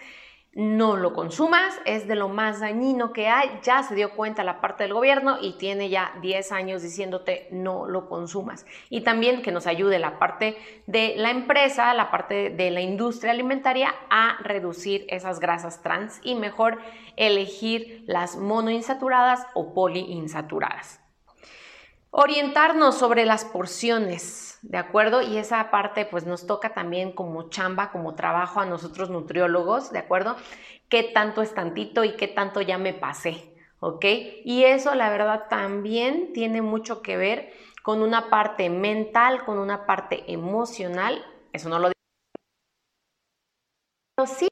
no 0.55 0.95
lo 0.95 1.13
consumas, 1.13 1.79
es 1.83 2.07
de 2.07 2.15
lo 2.15 2.29
más 2.29 2.61
dañino 2.61 3.11
que 3.11 3.27
hay, 3.27 3.59
ya 3.61 3.83
se 3.83 3.93
dio 3.93 4.11
cuenta 4.11 4.45
la 4.45 4.61
parte 4.61 4.83
del 4.83 4.93
gobierno 4.93 5.37
y 5.41 5.57
tiene 5.57 5.89
ya 5.89 6.13
10 6.21 6.51
años 6.53 6.81
diciéndote 6.81 7.49
no 7.51 7.85
lo 7.87 8.07
consumas. 8.07 8.65
Y 8.89 9.01
también 9.01 9.41
que 9.41 9.51
nos 9.51 9.67
ayude 9.67 9.99
la 9.99 10.17
parte 10.17 10.57
de 10.87 11.15
la 11.17 11.29
empresa, 11.29 11.93
la 11.93 12.09
parte 12.09 12.51
de 12.51 12.71
la 12.71 12.79
industria 12.79 13.33
alimentaria 13.33 13.93
a 14.09 14.37
reducir 14.43 15.05
esas 15.09 15.41
grasas 15.41 15.81
trans 15.81 16.21
y 16.23 16.35
mejor 16.35 16.79
elegir 17.17 18.05
las 18.07 18.37
monoinsaturadas 18.37 19.45
o 19.55 19.73
poliinsaturadas. 19.73 21.04
Orientarnos 22.17 22.97
sobre 22.97 23.25
las 23.25 23.43
porciones, 23.43 24.57
¿de 24.61 24.77
acuerdo? 24.77 25.21
Y 25.21 25.37
esa 25.37 25.69
parte 25.69 26.05
pues 26.05 26.25
nos 26.25 26.47
toca 26.47 26.73
también 26.73 27.11
como 27.11 27.49
chamba, 27.49 27.91
como 27.91 28.15
trabajo 28.15 28.61
a 28.61 28.65
nosotros 28.65 29.09
nutriólogos, 29.09 29.91
¿de 29.91 29.99
acuerdo? 29.99 30.37
¿Qué 30.87 31.03
tanto 31.03 31.41
es 31.41 31.53
tantito 31.53 32.05
y 32.05 32.15
qué 32.15 32.29
tanto 32.29 32.61
ya 32.61 32.77
me 32.77 32.93
pasé? 32.93 33.53
¿Ok? 33.81 34.05
Y 34.45 34.63
eso 34.63 34.95
la 34.95 35.09
verdad 35.09 35.47
también 35.49 36.31
tiene 36.31 36.61
mucho 36.61 37.01
que 37.01 37.17
ver 37.17 37.51
con 37.83 38.01
una 38.01 38.29
parte 38.29 38.69
mental, 38.69 39.43
con 39.43 39.57
una 39.57 39.85
parte 39.85 40.23
emocional, 40.31 41.21
eso 41.51 41.67
no 41.67 41.79
lo 41.79 41.89
digo. 41.89 41.95
Pero 44.15 44.25
sí, 44.25 44.47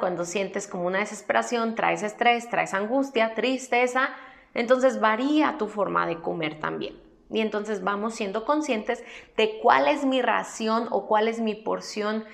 cuando 0.00 0.24
sientes 0.24 0.66
como 0.66 0.88
una 0.88 0.98
desesperación, 0.98 1.76
traes 1.76 2.02
estrés, 2.02 2.50
traes 2.50 2.74
angustia, 2.74 3.34
tristeza, 3.34 4.08
entonces 4.52 4.98
varía 4.98 5.58
tu 5.58 5.68
forma 5.68 6.08
de 6.08 6.20
comer 6.20 6.58
también. 6.58 7.00
Y 7.30 7.40
entonces 7.40 7.84
vamos 7.84 8.16
siendo 8.16 8.44
conscientes 8.44 9.04
de 9.36 9.60
cuál 9.62 9.86
es 9.86 10.04
mi 10.04 10.22
ración 10.22 10.88
o 10.90 11.06
cuál 11.06 11.28
es 11.28 11.38
mi 11.38 11.54
porción 11.54 12.24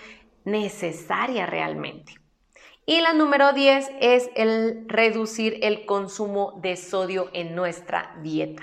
necesaria 0.46 1.44
realmente. 1.44 2.14
Y 2.86 3.02
la 3.02 3.12
número 3.12 3.52
10 3.52 3.90
es 4.00 4.30
el 4.34 4.88
reducir 4.88 5.58
el 5.60 5.84
consumo 5.84 6.58
de 6.62 6.76
sodio 6.76 7.28
en 7.34 7.54
nuestra 7.54 8.16
dieta. 8.22 8.62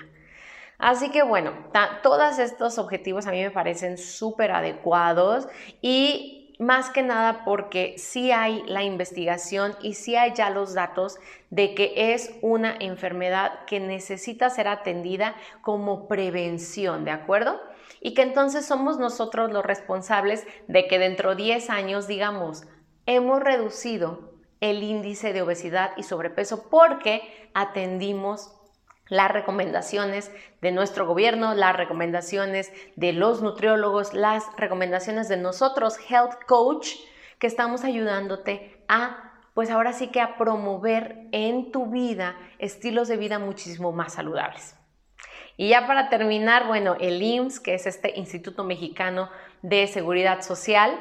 Así 0.80 1.12
que 1.12 1.22
bueno, 1.22 1.54
todos 2.02 2.40
estos 2.40 2.80
objetivos 2.80 3.28
a 3.28 3.32
mí 3.32 3.40
me 3.40 3.52
parecen 3.52 4.00
súper 4.00 4.52
adecuados 4.52 5.48
y 5.80 6.43
más 6.64 6.90
que 6.90 7.04
nada 7.04 7.44
porque 7.46 7.96
sí 7.98 8.32
hay 8.32 8.64
la 8.66 8.84
investigación 8.84 9.76
y 9.82 9.94
sí 9.94 10.16
hay 10.16 10.34
ya 10.34 10.50
los 10.50 10.74
datos 10.74 11.18
de 11.50 11.76
que 11.76 12.14
es 12.14 12.32
una 12.42 12.76
enfermedad 12.80 13.66
que 13.66 13.80
necesita 13.80 14.50
ser 14.50 14.68
atendida 14.68 15.36
como 15.62 16.08
prevención, 16.08 17.06
¿de 17.06 17.12
acuerdo? 17.12 17.60
Y 18.02 18.14
que 18.14 18.22
entonces 18.22 18.66
somos 18.66 18.98
nosotros 18.98 19.52
los 19.52 19.66
responsables 19.66 20.46
de 20.68 20.88
que 20.88 21.00
dentro 21.00 21.36
de 21.36 21.44
10 21.44 21.70
años 21.70 22.08
digamos, 22.08 22.64
hemos 23.06 23.42
reducido 23.42 24.34
el 24.62 24.82
índice 24.82 25.34
de 25.34 25.42
obesidad 25.42 25.92
y 25.98 26.04
sobrepeso 26.04 26.70
porque 26.70 27.50
atendimos 27.54 28.54
las 29.08 29.32
recomendaciones 29.32 30.32
de 30.62 30.72
nuestro 30.72 31.06
gobierno, 31.06 31.54
las 31.54 31.76
recomendaciones 31.76 32.72
de 32.96 33.14
los 33.14 33.42
nutriólogos, 33.42 34.14
las 34.14 34.46
recomendaciones 34.58 35.28
de 35.28 35.38
nosotros, 35.38 35.98
Health 36.10 36.44
Coach, 36.48 36.96
que 37.40 37.48
estamos 37.48 37.84
ayudándote 37.84 38.84
a, 38.88 39.34
pues 39.54 39.70
ahora 39.70 39.94
sí 39.94 40.08
que 40.08 40.22
a 40.22 40.38
promover 40.38 41.28
en 41.32 41.72
tu 41.72 41.88
vida 41.88 42.38
estilos 42.60 43.08
de 43.08 43.18
vida 43.18 43.40
muchísimo 43.40 43.92
más 43.92 44.14
saludables. 44.14 44.76
Y 45.58 45.70
ya 45.70 45.86
para 45.86 46.10
terminar, 46.10 46.66
bueno, 46.66 46.96
el 47.00 47.22
IMSS, 47.22 47.60
que 47.60 47.76
es 47.76 47.86
este 47.86 48.18
Instituto 48.18 48.64
Mexicano 48.64 49.30
de 49.62 49.86
Seguridad 49.88 50.42
Social, 50.42 50.98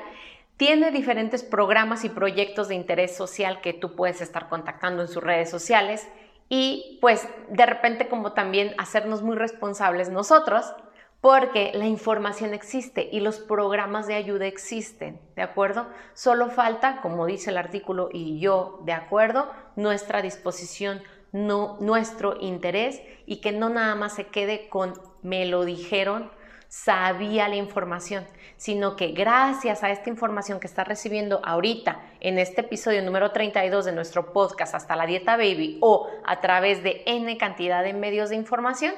tiene 0.58 0.90
diferentes 0.90 1.42
programas 1.42 2.04
y 2.04 2.10
proyectos 2.10 2.68
de 2.68 2.74
interés 2.74 3.16
social 3.16 3.60
que 3.62 3.72
tú 3.72 3.96
puedes 3.96 4.20
estar 4.20 4.48
contactando 4.48 5.02
en 5.02 5.08
sus 5.08 5.22
redes 5.22 5.48
sociales 5.50 6.06
y 6.54 6.98
pues 7.00 7.26
de 7.48 7.64
repente 7.64 8.08
como 8.08 8.32
también 8.32 8.74
hacernos 8.76 9.22
muy 9.22 9.36
responsables 9.36 10.10
nosotros 10.10 10.74
porque 11.22 11.72
la 11.72 11.86
información 11.86 12.52
existe 12.52 13.08
y 13.10 13.20
los 13.20 13.38
programas 13.38 14.06
de 14.06 14.16
ayuda 14.16 14.44
existen, 14.44 15.18
¿de 15.34 15.40
acuerdo? 15.40 15.86
Solo 16.12 16.50
falta, 16.50 17.00
como 17.00 17.24
dice 17.24 17.48
el 17.48 17.56
artículo 17.56 18.10
y 18.12 18.38
yo, 18.38 18.82
de 18.84 18.92
acuerdo, 18.92 19.50
nuestra 19.76 20.20
disposición, 20.20 21.02
no, 21.32 21.78
nuestro 21.80 22.38
interés 22.38 23.00
y 23.24 23.40
que 23.40 23.52
no 23.52 23.70
nada 23.70 23.94
más 23.94 24.14
se 24.14 24.26
quede 24.26 24.68
con 24.68 24.92
me 25.22 25.46
lo 25.46 25.64
dijeron, 25.64 26.30
sabía 26.72 27.48
la 27.48 27.56
información, 27.56 28.24
sino 28.56 28.96
que 28.96 29.08
gracias 29.08 29.84
a 29.84 29.90
esta 29.90 30.08
información 30.08 30.58
que 30.58 30.66
está 30.66 30.84
recibiendo 30.84 31.42
ahorita 31.44 32.00
en 32.18 32.38
este 32.38 32.62
episodio 32.62 33.02
número 33.02 33.30
32 33.30 33.84
de 33.84 33.92
nuestro 33.92 34.32
podcast 34.32 34.74
hasta 34.74 34.96
la 34.96 35.04
dieta 35.04 35.36
baby 35.36 35.76
o 35.82 36.08
a 36.24 36.40
través 36.40 36.82
de 36.82 37.02
N 37.04 37.36
cantidad 37.36 37.84
de 37.84 37.92
medios 37.92 38.30
de 38.30 38.36
información 38.36 38.94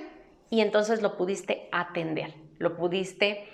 y 0.51 0.61
entonces 0.61 1.03
lo 1.03 1.17
pudiste 1.17 1.69
atender, 1.73 2.35
lo 2.59 2.77
pudiste 2.77 3.49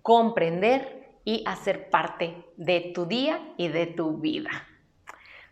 comprender 0.00 1.18
y 1.26 1.44
hacer 1.46 1.90
parte 1.90 2.46
de 2.56 2.92
tu 2.94 3.04
día 3.04 3.52
y 3.58 3.68
de 3.68 3.84
tu 3.86 4.16
vida. 4.16 4.50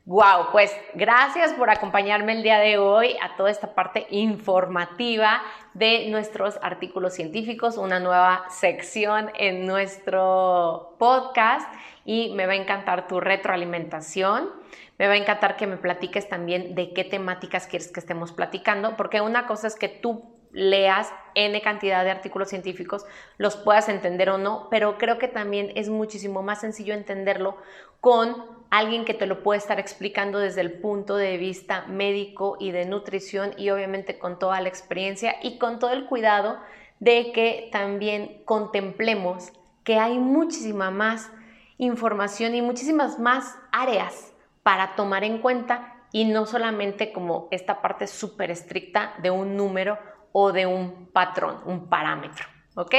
Wow, 0.04 0.46
pues 0.50 0.76
gracias 0.94 1.52
por 1.52 1.70
acompañarme 1.70 2.32
el 2.32 2.42
día 2.42 2.58
de 2.58 2.76
hoy 2.76 3.14
a 3.22 3.36
toda 3.36 3.52
esta 3.52 3.72
parte 3.72 4.08
informativa 4.10 5.40
de 5.74 6.08
nuestros 6.10 6.58
artículos 6.60 7.14
científicos, 7.14 7.76
una 7.76 8.00
nueva 8.00 8.44
sección 8.50 9.30
en 9.38 9.64
nuestro 9.64 10.96
podcast 10.98 11.72
y 12.04 12.34
me 12.34 12.46
va 12.46 12.54
a 12.54 12.56
encantar 12.56 13.06
tu 13.06 13.20
retroalimentación. 13.20 14.50
Me 14.98 15.06
va 15.06 15.12
a 15.12 15.18
encantar 15.18 15.56
que 15.56 15.68
me 15.68 15.76
platiques 15.76 16.28
también 16.28 16.74
de 16.74 16.92
qué 16.92 17.04
temáticas 17.04 17.68
quieres 17.68 17.92
que 17.92 18.00
estemos 18.00 18.32
platicando, 18.32 18.96
porque 18.96 19.20
una 19.20 19.46
cosa 19.46 19.68
es 19.68 19.76
que 19.76 19.88
tú 19.88 20.34
leas 20.50 21.12
N 21.36 21.62
cantidad 21.62 22.02
de 22.02 22.10
artículos 22.10 22.48
científicos, 22.48 23.06
los 23.38 23.56
puedas 23.56 23.88
entender 23.88 24.30
o 24.30 24.38
no, 24.38 24.66
pero 24.68 24.98
creo 24.98 25.18
que 25.18 25.28
también 25.28 25.70
es 25.76 25.88
muchísimo 25.88 26.42
más 26.42 26.60
sencillo 26.60 26.92
entenderlo 26.92 27.56
con 28.00 28.62
alguien 28.72 29.04
que 29.04 29.12
te 29.12 29.26
lo 29.26 29.42
puede 29.42 29.58
estar 29.58 29.78
explicando 29.78 30.38
desde 30.38 30.62
el 30.62 30.72
punto 30.72 31.16
de 31.16 31.37
vista 31.37 31.85
médico 31.88 32.56
y 32.58 32.70
de 32.70 32.87
nutrición 32.87 33.52
y 33.58 33.68
obviamente 33.68 34.18
con 34.18 34.38
toda 34.38 34.62
la 34.62 34.70
experiencia 34.70 35.37
y 35.42 35.58
con 35.58 35.78
todo 35.78 35.90
el 35.90 36.06
cuidado 36.06 36.58
de 36.98 37.32
que 37.32 37.68
también 37.70 38.40
contemplemos 38.46 39.52
que 39.85 39.98
hay 39.98 40.18
muchísima 40.18 40.90
más 40.90 41.30
información 41.76 42.54
y 42.54 42.62
muchísimas 42.62 43.18
más 43.18 43.58
áreas 43.72 44.32
para 44.62 44.96
tomar 44.96 45.22
en 45.22 45.42
cuenta 45.42 46.06
y 46.11 46.24
no 46.24 46.46
solamente 46.46 47.12
como 47.12 47.48
esta 47.50 47.82
parte 47.82 48.06
súper 48.06 48.50
estricta 48.50 49.12
de 49.20 49.30
un 49.30 49.54
número 49.54 49.98
o 50.32 50.50
de 50.50 50.64
un 50.64 51.11
patrón, 51.12 51.61
un 51.66 51.90
parámetro, 51.90 52.46
¿ok? 52.76 52.94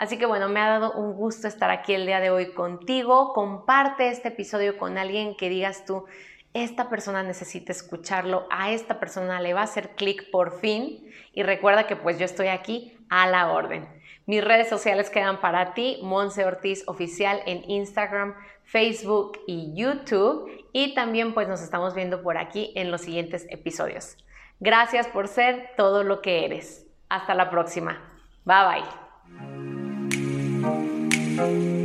Así 0.00 0.16
que 0.16 0.24
bueno, 0.24 0.48
me 0.48 0.60
ha 0.60 0.66
dado 0.66 0.94
un 0.94 1.12
gusto 1.12 1.46
estar 1.46 1.70
aquí 1.70 1.92
el 1.92 2.06
día 2.06 2.20
de 2.20 2.30
hoy 2.30 2.54
contigo. 2.54 3.34
Comparte 3.34 4.08
este 4.08 4.28
episodio 4.28 4.78
con 4.78 4.96
alguien 4.96 5.36
que 5.36 5.50
digas 5.50 5.84
tú, 5.84 6.06
esta 6.54 6.88
persona 6.88 7.22
necesita 7.22 7.70
escucharlo, 7.70 8.46
a 8.48 8.70
esta 8.70 8.98
persona 8.98 9.42
le 9.42 9.52
va 9.52 9.60
a 9.60 9.64
hacer 9.64 9.90
clic 9.96 10.30
por 10.30 10.58
fin 10.58 11.12
y 11.34 11.42
recuerda 11.42 11.86
que 11.86 11.96
pues 11.96 12.18
yo 12.18 12.24
estoy 12.24 12.46
aquí 12.46 12.96
a 13.10 13.26
la 13.26 13.52
orden. 13.52 13.86
Mis 14.24 14.42
redes 14.42 14.70
sociales 14.70 15.10
quedan 15.10 15.42
para 15.42 15.74
ti, 15.74 15.98
Monse 16.02 16.46
Ortiz 16.46 16.82
Oficial 16.86 17.42
en 17.44 17.70
Instagram, 17.70 18.36
Facebook 18.64 19.38
y 19.46 19.74
YouTube 19.74 20.50
y 20.72 20.94
también 20.94 21.34
pues 21.34 21.46
nos 21.46 21.60
estamos 21.60 21.94
viendo 21.94 22.22
por 22.22 22.38
aquí 22.38 22.72
en 22.74 22.90
los 22.90 23.02
siguientes 23.02 23.46
episodios. 23.50 24.16
Gracias 24.60 25.08
por 25.08 25.28
ser 25.28 25.72
todo 25.76 26.04
lo 26.04 26.22
que 26.22 26.46
eres. 26.46 26.86
Hasta 27.10 27.34
la 27.34 27.50
próxima. 27.50 28.02
Bye 28.46 28.64
bye. 28.64 29.79
Thank 31.40 31.62
you. 31.64 31.79